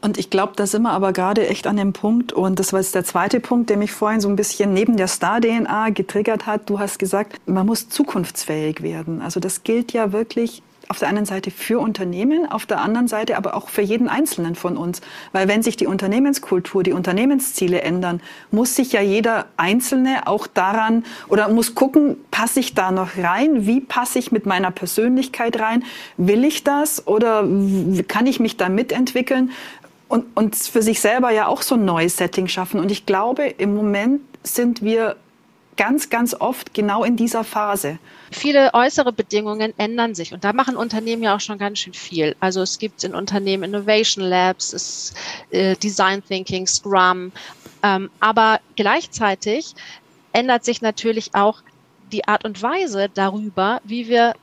Und 0.00 0.18
ich 0.18 0.30
glaube, 0.30 0.52
da 0.56 0.66
sind 0.66 0.82
wir 0.82 0.90
aber 0.90 1.12
gerade 1.12 1.46
echt 1.46 1.66
an 1.66 1.76
dem 1.76 1.92
Punkt, 1.92 2.32
und 2.32 2.58
das 2.58 2.72
war 2.72 2.80
jetzt 2.80 2.94
der 2.94 3.04
zweite 3.04 3.40
Punkt, 3.40 3.70
der 3.70 3.76
mich 3.76 3.92
vorhin 3.92 4.20
so 4.20 4.28
ein 4.28 4.36
bisschen 4.36 4.72
neben 4.74 4.96
der 4.96 5.06
Star-DNA 5.06 5.90
getriggert 5.90 6.46
hat. 6.46 6.68
Du 6.68 6.78
hast 6.78 6.98
gesagt, 6.98 7.40
man 7.46 7.66
muss 7.66 7.88
zukunftsfähig 7.88 8.82
werden. 8.82 9.22
Also 9.22 9.38
das 9.38 9.62
gilt 9.62 9.92
ja 9.92 10.12
wirklich 10.12 10.62
auf 10.88 10.98
der 10.98 11.08
einen 11.08 11.24
Seite 11.24 11.50
für 11.50 11.80
Unternehmen, 11.80 12.50
auf 12.50 12.66
der 12.66 12.80
anderen 12.80 13.08
Seite 13.08 13.36
aber 13.36 13.54
auch 13.54 13.68
für 13.68 13.82
jeden 13.82 14.08
Einzelnen 14.08 14.54
von 14.54 14.76
uns. 14.76 15.00
Weil 15.32 15.48
wenn 15.48 15.62
sich 15.62 15.76
die 15.76 15.86
Unternehmenskultur, 15.86 16.82
die 16.82 16.92
Unternehmensziele 16.92 17.82
ändern, 17.82 18.20
muss 18.50 18.76
sich 18.76 18.92
ja 18.92 19.00
jeder 19.00 19.46
Einzelne 19.56 20.26
auch 20.26 20.46
daran 20.46 21.04
oder 21.28 21.48
muss 21.48 21.74
gucken, 21.74 22.16
passe 22.30 22.60
ich 22.60 22.74
da 22.74 22.90
noch 22.90 23.16
rein? 23.16 23.66
Wie 23.66 23.80
passe 23.80 24.18
ich 24.18 24.32
mit 24.32 24.46
meiner 24.46 24.70
Persönlichkeit 24.70 25.60
rein? 25.60 25.84
Will 26.16 26.44
ich 26.44 26.64
das 26.64 27.06
oder 27.06 27.46
kann 28.08 28.26
ich 28.26 28.40
mich 28.40 28.56
da 28.56 28.68
mitentwickeln? 28.68 29.50
Und, 30.08 30.26
und 30.34 30.56
für 30.56 30.82
sich 30.82 31.00
selber 31.00 31.30
ja 31.30 31.46
auch 31.46 31.62
so 31.62 31.74
ein 31.74 31.86
neues 31.86 32.18
Setting 32.18 32.46
schaffen. 32.46 32.80
Und 32.80 32.90
ich 32.90 33.06
glaube, 33.06 33.44
im 33.46 33.74
Moment 33.74 34.20
sind 34.42 34.82
wir 34.82 35.16
ganz, 35.76 36.10
ganz 36.10 36.34
oft 36.34 36.74
genau 36.74 37.04
in 37.04 37.16
dieser 37.16 37.44
Phase. 37.44 37.98
Viele 38.30 38.74
äußere 38.74 39.12
Bedingungen 39.12 39.72
ändern 39.78 40.14
sich 40.14 40.32
und 40.32 40.44
da 40.44 40.52
machen 40.52 40.76
Unternehmen 40.76 41.22
ja 41.22 41.36
auch 41.36 41.40
schon 41.40 41.58
ganz 41.58 41.80
schön 41.80 41.94
viel. 41.94 42.36
Also 42.40 42.62
es 42.62 42.78
gibt 42.78 43.04
in 43.04 43.14
Unternehmen 43.14 43.64
Innovation 43.64 44.24
Labs, 44.24 44.72
es, 44.72 45.14
äh, 45.50 45.76
Design 45.76 46.22
Thinking, 46.24 46.66
Scrum, 46.66 47.32
ähm, 47.82 48.10
aber 48.20 48.60
gleichzeitig 48.76 49.74
ändert 50.32 50.64
sich 50.64 50.82
natürlich 50.82 51.34
auch 51.34 51.62
die 52.12 52.26
Art 52.28 52.44
und 52.44 52.62
Weise 52.62 53.08
darüber, 53.12 53.80
wie 53.84 54.08
wir 54.08 54.34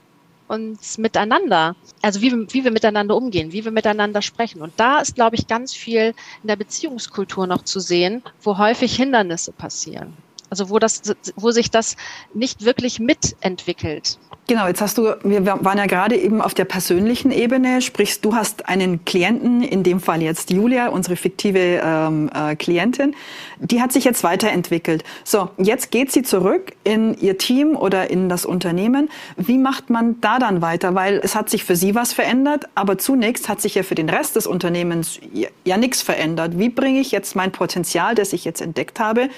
uns 0.47 0.97
miteinander, 0.97 1.75
also 2.01 2.21
wie, 2.21 2.31
wie 2.31 2.63
wir 2.63 2.71
miteinander 2.71 3.15
umgehen, 3.15 3.51
wie 3.51 3.63
wir 3.63 3.71
miteinander 3.71 4.21
sprechen. 4.21 4.61
Und 4.61 4.73
da 4.77 4.99
ist, 4.99 5.15
glaube 5.15 5.35
ich, 5.35 5.47
ganz 5.47 5.73
viel 5.73 6.15
in 6.41 6.47
der 6.47 6.55
Beziehungskultur 6.55 7.45
noch 7.45 7.63
zu 7.63 7.79
sehen, 7.79 8.23
wo 8.41 8.57
häufig 8.57 8.95
Hindernisse 8.95 9.51
passieren. 9.51 10.17
Also 10.49 10.69
wo 10.69 10.79
das, 10.79 11.01
wo 11.35 11.51
sich 11.51 11.71
das 11.71 11.95
nicht 12.33 12.65
wirklich 12.65 12.99
mitentwickelt. 12.99 14.17
Genau, 14.49 14.65
jetzt 14.65 14.81
hast 14.81 14.97
du, 14.97 15.15
wir 15.23 15.45
waren 15.45 15.77
ja 15.77 15.85
gerade 15.85 16.15
eben 16.15 16.41
auf 16.41 16.55
der 16.55 16.65
persönlichen 16.65 17.31
Ebene, 17.31 17.83
sprich, 17.83 18.19
du 18.19 18.33
hast 18.33 18.67
einen 18.67 19.05
Klienten, 19.05 19.61
in 19.61 19.83
dem 19.83 19.99
Fall 19.99 20.23
jetzt 20.23 20.49
Julia, 20.49 20.87
unsere 20.87 21.17
fiktive 21.17 21.81
ähm, 21.85 22.31
äh, 22.33 22.55
Klientin, 22.55 23.15
die 23.59 23.79
hat 23.79 23.91
sich 23.91 24.05
jetzt 24.05 24.23
weiterentwickelt. 24.23 25.03
So, 25.23 25.49
jetzt 25.57 25.91
geht 25.91 26.11
sie 26.11 26.23
zurück 26.23 26.71
in 26.83 27.13
ihr 27.19 27.37
Team 27.37 27.75
oder 27.75 28.09
in 28.09 28.27
das 28.27 28.43
Unternehmen. 28.43 29.09
Wie 29.37 29.59
macht 29.59 29.91
man 29.91 30.19
da 30.19 30.39
dann 30.39 30.63
weiter? 30.63 30.95
Weil 30.95 31.21
es 31.23 31.35
hat 31.35 31.51
sich 31.51 31.63
für 31.63 31.75
sie 31.75 31.93
was 31.93 32.13
verändert, 32.13 32.65
aber 32.73 32.97
zunächst 32.97 33.49
hat 33.49 33.61
sich 33.61 33.75
ja 33.75 33.83
für 33.83 33.93
den 33.93 34.09
Rest 34.09 34.35
des 34.35 34.47
Unternehmens 34.47 35.19
ja, 35.31 35.49
ja 35.63 35.77
nichts 35.77 36.01
verändert. 36.01 36.57
Wie 36.57 36.69
bringe 36.69 37.01
ich 37.01 37.11
jetzt 37.11 37.35
mein 37.35 37.51
Potenzial, 37.51 38.15
das 38.15 38.33
ich 38.33 38.45
jetzt 38.45 38.61
entdeckt 38.61 38.99
habe, 38.99 39.29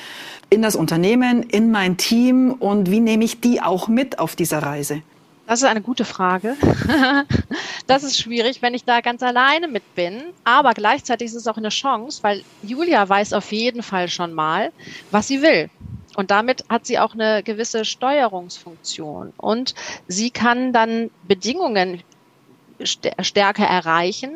in 0.52 0.62
das 0.62 0.76
Unternehmen, 0.76 1.44
in 1.44 1.72
mein 1.72 1.98
Team 1.98 2.52
und 2.52 2.92
wie 2.92 3.00
nehme 3.00 3.24
ich 3.24 3.40
die 3.40 3.62
auch 3.62 3.88
mit 3.88 4.20
auf 4.20 4.36
dieser 4.36 4.60
Reise? 4.60 5.02
Das 5.48 5.62
ist 5.62 5.68
eine 5.68 5.82
gute 5.82 6.06
Frage. 6.06 6.56
das 7.88 8.04
ist 8.04 8.20
schwierig, 8.20 8.62
wenn 8.62 8.74
ich 8.74 8.84
da 8.84 9.00
ganz 9.00 9.24
alleine 9.24 9.70
mit 9.70 9.96
bin. 9.96 10.22
Aber 10.44 10.74
gleichzeitig 10.74 11.28
ist 11.28 11.36
es 11.36 11.48
auch 11.48 11.58
eine 11.58 11.70
Chance, 11.70 12.22
weil 12.22 12.44
Julia 12.64 13.08
weiß 13.08 13.34
auf 13.34 13.52
jeden 13.54 13.82
Fall 13.82 14.10
schon 14.10 14.34
mal, 14.34 14.72
was 15.10 15.30
sie 15.30 15.42
will. 15.42 15.70
Und 16.16 16.32
damit 16.32 16.66
hat 16.70 16.86
sie 16.86 17.00
auch 17.00 17.14
eine 17.14 17.44
gewisse 17.44 17.86
Steuerungsfunktion. 17.86 19.32
Und 19.38 19.74
sie 20.08 20.32
kann 20.32 20.74
dann 20.74 21.10
Bedingungen 21.28 22.04
stärker 22.84 23.66
erreichen, 23.66 24.32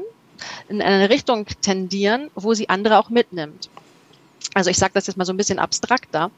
in 0.69 0.81
eine 0.81 1.09
Richtung 1.09 1.45
tendieren, 1.61 2.29
wo 2.35 2.53
sie 2.53 2.69
andere 2.69 2.99
auch 2.99 3.09
mitnimmt. 3.09 3.69
Also 4.55 4.69
ich 4.69 4.77
sage 4.77 4.93
das 4.93 5.05
jetzt 5.05 5.17
mal 5.17 5.25
so 5.25 5.33
ein 5.33 5.37
bisschen 5.37 5.59
abstrakter, 5.59 6.31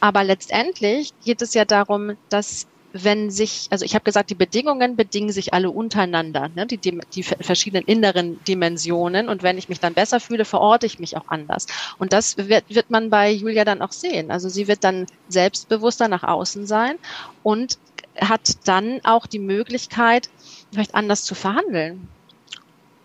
aber 0.00 0.24
letztendlich 0.24 1.14
geht 1.24 1.40
es 1.40 1.54
ja 1.54 1.64
darum, 1.64 2.16
dass 2.28 2.66
wenn 2.92 3.30
sich, 3.30 3.68
also 3.70 3.84
ich 3.84 3.94
habe 3.94 4.04
gesagt, 4.04 4.30
die 4.30 4.34
Bedingungen 4.34 4.96
bedingen 4.96 5.30
sich 5.30 5.54
alle 5.54 5.70
untereinander, 5.70 6.50
ne, 6.56 6.66
die, 6.66 6.78
die, 6.78 6.98
die 7.14 7.22
verschiedenen 7.22 7.84
inneren 7.84 8.42
Dimensionen. 8.44 9.28
Und 9.28 9.44
wenn 9.44 9.56
ich 9.56 9.68
mich 9.68 9.78
dann 9.78 9.94
besser 9.94 10.18
fühle, 10.18 10.44
verorte 10.44 10.86
ich 10.86 10.98
mich 10.98 11.16
auch 11.16 11.28
anders. 11.28 11.66
Und 11.98 12.12
das 12.12 12.36
wird, 12.36 12.64
wird 12.68 12.90
man 12.90 13.08
bei 13.08 13.30
Julia 13.30 13.64
dann 13.64 13.82
auch 13.82 13.92
sehen. 13.92 14.32
Also 14.32 14.48
sie 14.48 14.66
wird 14.66 14.82
dann 14.82 15.06
selbstbewusster 15.28 16.08
nach 16.08 16.24
außen 16.24 16.66
sein 16.66 16.96
und 17.44 17.78
hat 18.20 18.56
dann 18.64 19.00
auch 19.04 19.26
die 19.26 19.38
Möglichkeit, 19.38 20.28
vielleicht 20.72 20.96
anders 20.96 21.22
zu 21.22 21.36
verhandeln, 21.36 22.08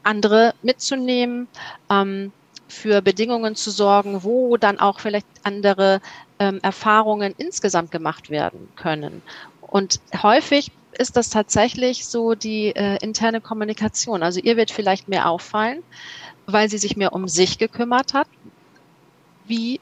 andere 0.01 0.56
mitzunehmen, 0.63 1.47
ähm, 1.91 2.32
für 2.75 3.01
Bedingungen 3.01 3.55
zu 3.55 3.71
sorgen, 3.71 4.23
wo 4.23 4.57
dann 4.57 4.79
auch 4.79 4.99
vielleicht 4.99 5.27
andere 5.43 6.01
ähm, 6.39 6.59
Erfahrungen 6.61 7.33
insgesamt 7.38 7.91
gemacht 7.91 8.29
werden 8.29 8.69
können. 8.75 9.21
Und 9.61 9.99
häufig 10.21 10.71
ist 10.97 11.17
das 11.17 11.29
tatsächlich 11.29 12.05
so 12.05 12.35
die 12.35 12.75
äh, 12.75 12.97
interne 13.03 13.41
Kommunikation. 13.41 14.23
Also 14.23 14.39
ihr 14.39 14.57
wird 14.57 14.71
vielleicht 14.71 15.07
mehr 15.07 15.29
auffallen, 15.29 15.83
weil 16.45 16.69
sie 16.69 16.77
sich 16.77 16.95
mehr 16.95 17.13
um 17.13 17.27
sich 17.27 17.57
gekümmert 17.57 18.13
hat, 18.13 18.27
wie 19.47 19.79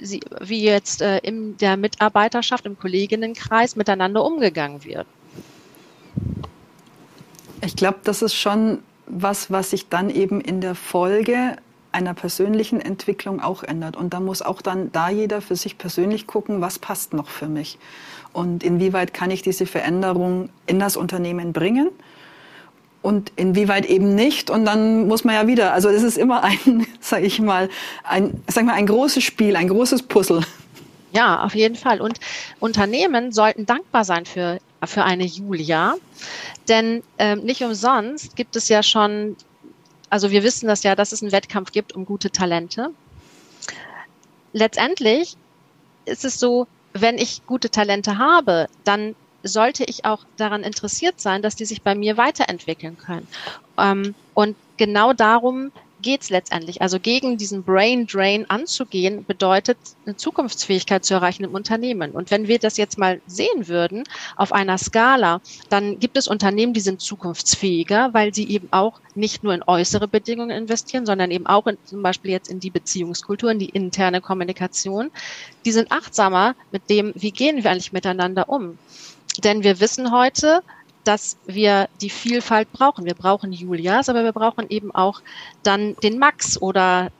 sie, 0.00 0.20
wie 0.40 0.62
jetzt 0.62 1.02
äh, 1.02 1.18
in 1.18 1.56
der 1.58 1.76
Mitarbeiterschaft, 1.76 2.66
im 2.66 2.78
Kolleginnenkreis 2.78 3.76
miteinander 3.76 4.24
umgegangen 4.24 4.84
wird. 4.84 5.06
Ich 7.62 7.76
glaube, 7.76 7.98
das 8.04 8.22
ist 8.22 8.34
schon 8.34 8.82
was, 9.06 9.50
was 9.50 9.70
sich 9.70 9.88
dann 9.88 10.10
eben 10.10 10.40
in 10.40 10.60
der 10.60 10.74
Folge 10.74 11.56
einer 11.94 12.12
persönlichen 12.12 12.80
Entwicklung 12.80 13.40
auch 13.40 13.62
ändert. 13.62 13.96
Und 13.96 14.12
da 14.12 14.20
muss 14.20 14.42
auch 14.42 14.60
dann 14.60 14.92
da 14.92 15.08
jeder 15.08 15.40
für 15.40 15.56
sich 15.56 15.78
persönlich 15.78 16.26
gucken, 16.26 16.60
was 16.60 16.78
passt 16.78 17.14
noch 17.14 17.28
für 17.28 17.48
mich 17.48 17.78
und 18.34 18.62
inwieweit 18.62 19.14
kann 19.14 19.30
ich 19.30 19.40
diese 19.40 19.64
Veränderung 19.64 20.50
in 20.66 20.78
das 20.78 20.96
Unternehmen 20.96 21.52
bringen 21.52 21.88
und 23.00 23.32
inwieweit 23.36 23.86
eben 23.86 24.14
nicht. 24.14 24.50
Und 24.50 24.66
dann 24.66 25.06
muss 25.06 25.24
man 25.24 25.34
ja 25.34 25.46
wieder, 25.46 25.72
also 25.72 25.88
es 25.88 26.02
ist 26.02 26.18
immer 26.18 26.42
ein, 26.42 26.86
sage 27.00 27.24
ich 27.24 27.40
mal, 27.40 27.70
ein, 28.02 28.42
sag 28.48 28.64
mal, 28.64 28.74
ein 28.74 28.86
großes 28.86 29.22
Spiel, 29.22 29.56
ein 29.56 29.68
großes 29.68 30.02
Puzzle. 30.02 30.42
Ja, 31.12 31.44
auf 31.44 31.54
jeden 31.54 31.76
Fall. 31.76 32.00
Und 32.00 32.18
Unternehmen 32.58 33.30
sollten 33.30 33.66
dankbar 33.66 34.04
sein 34.04 34.26
für, 34.26 34.58
für 34.84 35.04
eine 35.04 35.24
Julia, 35.24 35.94
denn 36.68 37.04
ähm, 37.18 37.44
nicht 37.44 37.62
umsonst 37.62 38.34
gibt 38.34 38.56
es 38.56 38.68
ja 38.68 38.82
schon 38.82 39.36
also 40.10 40.30
wir 40.30 40.42
wissen 40.42 40.66
das 40.68 40.82
ja, 40.82 40.94
dass 40.94 41.12
es 41.12 41.22
einen 41.22 41.32
Wettkampf 41.32 41.72
gibt 41.72 41.92
um 41.94 42.04
gute 42.04 42.30
Talente. 42.30 42.90
Letztendlich 44.52 45.36
ist 46.04 46.24
es 46.24 46.38
so, 46.38 46.66
wenn 46.92 47.18
ich 47.18 47.44
gute 47.46 47.70
Talente 47.70 48.18
habe, 48.18 48.68
dann 48.84 49.16
sollte 49.42 49.84
ich 49.84 50.04
auch 50.04 50.24
daran 50.36 50.62
interessiert 50.62 51.20
sein, 51.20 51.42
dass 51.42 51.56
die 51.56 51.64
sich 51.64 51.82
bei 51.82 51.94
mir 51.94 52.16
weiterentwickeln 52.16 52.96
können. 52.96 53.28
Ähm, 53.78 54.14
und 54.32 54.56
genau 54.76 55.12
darum 55.12 55.70
geht 56.04 56.22
es 56.22 56.30
letztendlich. 56.30 56.82
Also 56.82 57.00
gegen 57.00 57.38
diesen 57.38 57.64
Brain 57.64 58.06
Drain 58.06 58.48
anzugehen, 58.48 59.24
bedeutet 59.24 59.78
eine 60.04 60.16
Zukunftsfähigkeit 60.16 61.04
zu 61.04 61.14
erreichen 61.14 61.44
im 61.44 61.54
Unternehmen. 61.54 62.12
Und 62.12 62.30
wenn 62.30 62.46
wir 62.46 62.58
das 62.58 62.76
jetzt 62.76 62.98
mal 62.98 63.22
sehen 63.26 63.68
würden 63.68 64.04
auf 64.36 64.52
einer 64.52 64.76
Skala, 64.76 65.40
dann 65.70 65.98
gibt 65.98 66.18
es 66.18 66.28
Unternehmen, 66.28 66.74
die 66.74 66.80
sind 66.80 67.00
zukunftsfähiger, 67.00 68.12
weil 68.12 68.34
sie 68.34 68.48
eben 68.48 68.68
auch 68.70 69.00
nicht 69.14 69.42
nur 69.42 69.54
in 69.54 69.62
äußere 69.66 70.06
Bedingungen 70.06 70.50
investieren, 70.50 71.06
sondern 71.06 71.30
eben 71.30 71.46
auch 71.46 71.66
in, 71.66 71.78
zum 71.86 72.02
Beispiel 72.02 72.30
jetzt 72.30 72.50
in 72.50 72.60
die 72.60 72.70
Beziehungskultur, 72.70 73.50
in 73.50 73.58
die 73.58 73.70
interne 73.70 74.20
Kommunikation. 74.20 75.10
Die 75.64 75.72
sind 75.72 75.90
achtsamer 75.90 76.54
mit 76.70 76.90
dem, 76.90 77.12
wie 77.16 77.30
gehen 77.30 77.64
wir 77.64 77.70
eigentlich 77.70 77.92
miteinander 77.92 78.50
um. 78.50 78.78
Denn 79.42 79.64
wir 79.64 79.80
wissen 79.80 80.12
heute, 80.12 80.62
dass 81.04 81.36
wir 81.46 81.88
die 82.00 82.10
Vielfalt 82.10 82.72
brauchen. 82.72 83.04
Wir 83.04 83.14
brauchen 83.14 83.52
Julias, 83.52 84.08
aber 84.08 84.24
wir 84.24 84.32
brauchen 84.32 84.68
eben 84.70 84.94
auch 84.94 85.20
dann 85.62 85.96
den 86.02 86.18
Max 86.18 86.60
oder 86.60 87.10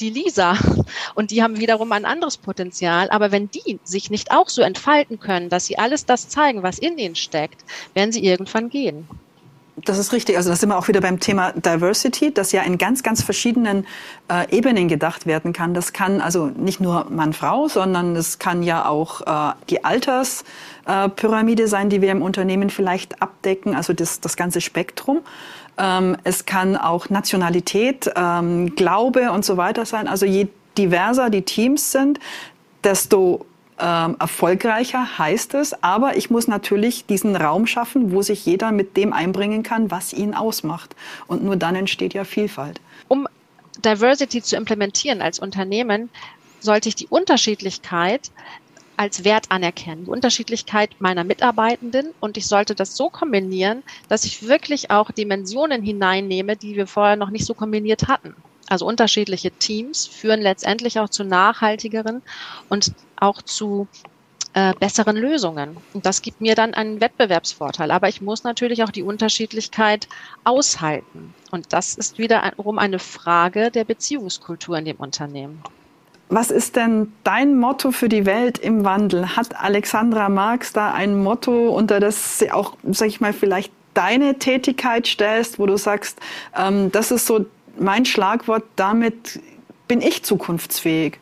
die 0.00 0.10
Lisa. 0.10 0.56
Und 1.14 1.30
die 1.30 1.42
haben 1.42 1.58
wiederum 1.58 1.92
ein 1.92 2.04
anderes 2.04 2.36
Potenzial. 2.36 3.10
Aber 3.10 3.32
wenn 3.32 3.50
die 3.50 3.78
sich 3.84 4.10
nicht 4.10 4.32
auch 4.32 4.48
so 4.48 4.62
entfalten 4.62 5.18
können, 5.18 5.48
dass 5.48 5.66
sie 5.66 5.78
alles 5.78 6.04
das 6.04 6.28
zeigen, 6.28 6.62
was 6.62 6.78
in 6.78 6.98
ihnen 6.98 7.16
steckt, 7.16 7.64
werden 7.94 8.12
sie 8.12 8.24
irgendwann 8.24 8.68
gehen. 8.68 9.08
Das 9.76 9.98
ist 9.98 10.12
richtig. 10.12 10.36
Also 10.36 10.50
da 10.50 10.56
sind 10.56 10.68
wir 10.68 10.76
auch 10.76 10.88
wieder 10.88 11.00
beim 11.00 11.18
Thema 11.18 11.52
Diversity, 11.52 12.32
das 12.32 12.52
ja 12.52 12.62
in 12.62 12.76
ganz, 12.76 13.02
ganz 13.02 13.22
verschiedenen 13.22 13.86
äh, 14.30 14.54
Ebenen 14.54 14.86
gedacht 14.86 15.24
werden 15.24 15.54
kann. 15.54 15.72
Das 15.72 15.94
kann 15.94 16.20
also 16.20 16.46
nicht 16.46 16.80
nur 16.80 17.06
Mann-Frau, 17.08 17.68
sondern 17.68 18.14
es 18.14 18.38
kann 18.38 18.62
ja 18.62 18.86
auch 18.86 19.22
äh, 19.22 19.54
die 19.70 19.82
Alterspyramide 19.82 21.62
äh, 21.62 21.66
sein, 21.66 21.88
die 21.88 22.02
wir 22.02 22.10
im 22.10 22.20
Unternehmen 22.20 22.68
vielleicht 22.68 23.22
abdecken, 23.22 23.74
also 23.74 23.94
das, 23.94 24.20
das 24.20 24.36
ganze 24.36 24.60
Spektrum. 24.60 25.20
Ähm, 25.78 26.18
es 26.22 26.44
kann 26.44 26.76
auch 26.76 27.08
Nationalität, 27.08 28.10
ähm, 28.14 28.76
Glaube 28.76 29.32
und 29.32 29.42
so 29.42 29.56
weiter 29.56 29.86
sein. 29.86 30.06
Also 30.06 30.26
je 30.26 30.48
diverser 30.76 31.30
die 31.30 31.42
Teams 31.42 31.92
sind, 31.92 32.20
desto 32.84 33.46
ähm, 33.82 34.16
erfolgreicher 34.20 35.18
heißt 35.18 35.54
es, 35.54 35.82
aber 35.82 36.16
ich 36.16 36.30
muss 36.30 36.46
natürlich 36.46 37.04
diesen 37.06 37.34
Raum 37.34 37.66
schaffen, 37.66 38.12
wo 38.12 38.22
sich 38.22 38.46
jeder 38.46 38.70
mit 38.70 38.96
dem 38.96 39.12
einbringen 39.12 39.64
kann, 39.64 39.90
was 39.90 40.12
ihn 40.12 40.34
ausmacht. 40.34 40.94
Und 41.26 41.42
nur 41.42 41.56
dann 41.56 41.74
entsteht 41.74 42.14
ja 42.14 42.22
Vielfalt. 42.22 42.80
Um 43.08 43.26
Diversity 43.84 44.40
zu 44.40 44.56
implementieren 44.56 45.20
als 45.20 45.40
Unternehmen, 45.40 46.10
sollte 46.60 46.88
ich 46.88 46.94
die 46.94 47.08
Unterschiedlichkeit 47.08 48.30
als 48.96 49.24
Wert 49.24 49.46
anerkennen, 49.48 50.04
die 50.04 50.10
Unterschiedlichkeit 50.10 50.90
meiner 51.00 51.24
Mitarbeitenden 51.24 52.10
und 52.20 52.36
ich 52.36 52.46
sollte 52.46 52.76
das 52.76 52.96
so 52.96 53.08
kombinieren, 53.08 53.82
dass 54.08 54.24
ich 54.24 54.46
wirklich 54.46 54.92
auch 54.92 55.10
Dimensionen 55.10 55.82
hineinnehme, 55.82 56.56
die 56.56 56.76
wir 56.76 56.86
vorher 56.86 57.16
noch 57.16 57.30
nicht 57.30 57.46
so 57.46 57.54
kombiniert 57.54 58.06
hatten. 58.06 58.36
Also 58.68 58.86
unterschiedliche 58.86 59.50
Teams 59.50 60.06
führen 60.06 60.40
letztendlich 60.40 61.00
auch 61.00 61.08
zu 61.08 61.24
nachhaltigeren 61.24 62.22
und 62.68 62.92
auch 63.22 63.42
zu 63.42 63.86
äh, 64.54 64.74
besseren 64.78 65.16
Lösungen. 65.16 65.76
Und 65.94 66.04
das 66.04 66.20
gibt 66.20 66.40
mir 66.40 66.54
dann 66.54 66.74
einen 66.74 67.00
Wettbewerbsvorteil. 67.00 67.90
Aber 67.90 68.08
ich 68.08 68.20
muss 68.20 68.44
natürlich 68.44 68.84
auch 68.84 68.90
die 68.90 69.02
Unterschiedlichkeit 69.02 70.08
aushalten. 70.44 71.32
Und 71.50 71.72
das 71.72 71.94
ist 71.94 72.18
wiederum 72.18 72.78
eine 72.78 72.98
Frage 72.98 73.70
der 73.70 73.84
Beziehungskultur 73.84 74.76
in 74.76 74.84
dem 74.84 74.96
Unternehmen. 74.96 75.62
Was 76.28 76.50
ist 76.50 76.76
denn 76.76 77.12
dein 77.24 77.58
Motto 77.58 77.92
für 77.92 78.08
die 78.08 78.26
Welt 78.26 78.58
im 78.58 78.84
Wandel? 78.84 79.36
Hat 79.36 79.54
Alexandra 79.58 80.28
Marx 80.28 80.72
da 80.72 80.92
ein 80.92 81.22
Motto, 81.22 81.70
unter 81.70 82.00
das 82.00 82.38
sie 82.38 82.50
auch, 82.50 82.74
sag 82.90 83.08
ich 83.08 83.20
mal, 83.20 83.32
vielleicht 83.32 83.72
deine 83.94 84.38
Tätigkeit 84.38 85.06
stellst, 85.06 85.58
wo 85.58 85.66
du 85.66 85.76
sagst, 85.76 86.18
ähm, 86.56 86.90
das 86.90 87.10
ist 87.10 87.26
so 87.26 87.44
mein 87.78 88.06
Schlagwort, 88.06 88.64
damit 88.76 89.40
bin 89.88 90.00
ich 90.00 90.22
zukunftsfähig. 90.22 91.18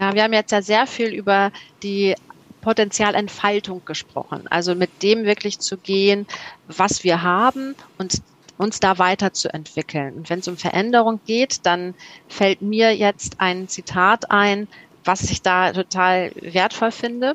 Ja, 0.00 0.14
wir 0.14 0.22
haben 0.24 0.32
jetzt 0.32 0.52
ja 0.52 0.62
sehr 0.62 0.86
viel 0.86 1.14
über 1.14 1.50
die 1.82 2.14
Potenzialentfaltung 2.60 3.84
gesprochen. 3.84 4.46
Also 4.48 4.74
mit 4.74 5.02
dem 5.02 5.24
wirklich 5.24 5.58
zu 5.60 5.76
gehen, 5.76 6.26
was 6.66 7.04
wir 7.04 7.22
haben 7.22 7.74
und 7.98 8.22
uns 8.56 8.80
da 8.80 8.98
weiterzuentwickeln. 8.98 10.14
Und 10.14 10.30
wenn 10.30 10.38
es 10.38 10.48
um 10.48 10.56
Veränderung 10.56 11.20
geht, 11.26 11.66
dann 11.66 11.94
fällt 12.28 12.62
mir 12.62 12.96
jetzt 12.96 13.40
ein 13.40 13.68
Zitat 13.68 14.30
ein, 14.30 14.68
was 15.04 15.22
ich 15.30 15.42
da 15.42 15.72
total 15.72 16.32
wertvoll 16.36 16.90
finde. 16.92 17.34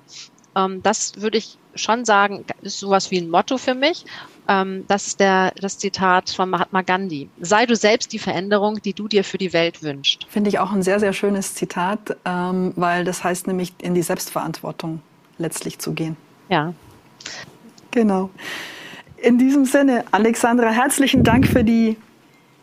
Ähm, 0.55 0.81
das 0.81 1.13
würde 1.17 1.37
ich 1.37 1.57
schon 1.75 2.05
sagen, 2.05 2.45
ist 2.61 2.79
sowas 2.79 3.11
wie 3.11 3.19
ein 3.19 3.29
Motto 3.29 3.57
für 3.57 3.75
mich. 3.75 4.05
Ähm, 4.49 4.83
das 4.87 5.05
ist 5.05 5.19
der, 5.19 5.53
das 5.61 5.77
Zitat 5.77 6.31
von 6.31 6.49
Mahatma 6.49 6.81
Gandhi. 6.81 7.29
Sei 7.39 7.67
du 7.67 7.75
selbst 7.75 8.11
die 8.11 8.19
Veränderung, 8.19 8.81
die 8.81 8.93
du 8.93 9.07
dir 9.07 9.23
für 9.23 9.37
die 9.37 9.53
Welt 9.53 9.83
wünschst. 9.83 10.25
Finde 10.27 10.49
ich 10.49 10.57
auch 10.57 10.71
ein 10.71 10.81
sehr, 10.81 10.99
sehr 10.99 11.13
schönes 11.13 11.53
Zitat, 11.53 12.17
ähm, 12.25 12.73
weil 12.75 13.05
das 13.05 13.23
heißt 13.23 13.45
nämlich, 13.45 13.73
in 13.79 13.93
die 13.93 14.01
Selbstverantwortung 14.01 15.01
letztlich 15.37 15.77
zu 15.77 15.93
gehen. 15.93 16.17
Ja. 16.49 16.73
Genau. 17.91 18.31
In 19.17 19.37
diesem 19.37 19.65
Sinne, 19.65 20.03
Alexandra, 20.11 20.69
herzlichen 20.69 21.23
Dank 21.23 21.47
für 21.47 21.63
die 21.63 21.97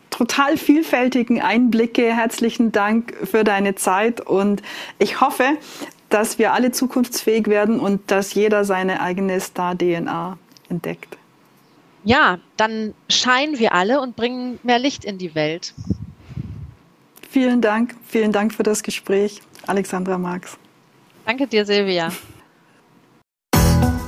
total 0.09 0.57
vielfältigen 0.57 1.41
Einblicke. 1.41 2.13
Herzlichen 2.13 2.71
Dank 2.73 3.13
für 3.23 3.45
deine 3.45 3.75
Zeit 3.75 4.19
und 4.19 4.61
ich 4.99 5.21
hoffe, 5.21 5.45
dass 6.09 6.37
wir 6.37 6.53
alle 6.53 6.71
zukunftsfähig 6.71 7.47
werden 7.47 7.79
und 7.79 8.11
dass 8.11 8.33
jeder 8.33 8.65
seine 8.65 9.01
eigene 9.01 9.39
Star-DNA 9.39 10.37
entdeckt. 10.69 11.16
Ja, 12.07 12.39
dann 12.55 12.93
scheinen 13.09 13.59
wir 13.59 13.73
alle 13.73 13.99
und 13.99 14.15
bringen 14.15 14.59
mehr 14.63 14.79
Licht 14.79 15.03
in 15.03 15.17
die 15.17 15.35
Welt. 15.35 15.73
Vielen 17.29 17.59
Dank, 17.59 17.95
vielen 18.07 18.31
Dank 18.31 18.53
für 18.53 18.63
das 18.63 18.81
Gespräch, 18.81 19.41
Alexandra 19.65 20.17
Marx. 20.17 20.57
Danke 21.25 21.47
dir, 21.47 21.65
Silvia. 21.65 22.09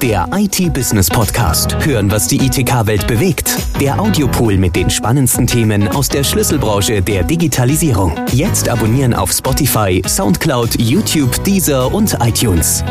Der 0.02 0.30
IT-Business 0.34 1.10
Podcast. 1.10 1.76
Hören, 1.86 2.10
was 2.10 2.30
die 2.30 2.38
ITK-Welt 2.38 3.06
bewegt. 3.06 3.58
Der 3.82 4.00
Audiopool 4.00 4.56
mit 4.56 4.78
den 4.78 4.90
spannendsten 4.90 5.46
Themen 5.46 5.90
aus 5.90 6.08
der 6.08 6.24
Schlüsselbranche 6.24 7.02
der 7.02 7.24
Digitalisierung. 7.24 8.16
Jetzt 8.32 8.70
abonnieren 8.70 9.14
auf 9.14 9.34
Spotify, 9.34 10.02
Soundcloud, 10.08 10.80
YouTube, 10.80 11.44
Deezer 11.44 11.94
und 11.94 12.18
iTunes. 12.22 12.82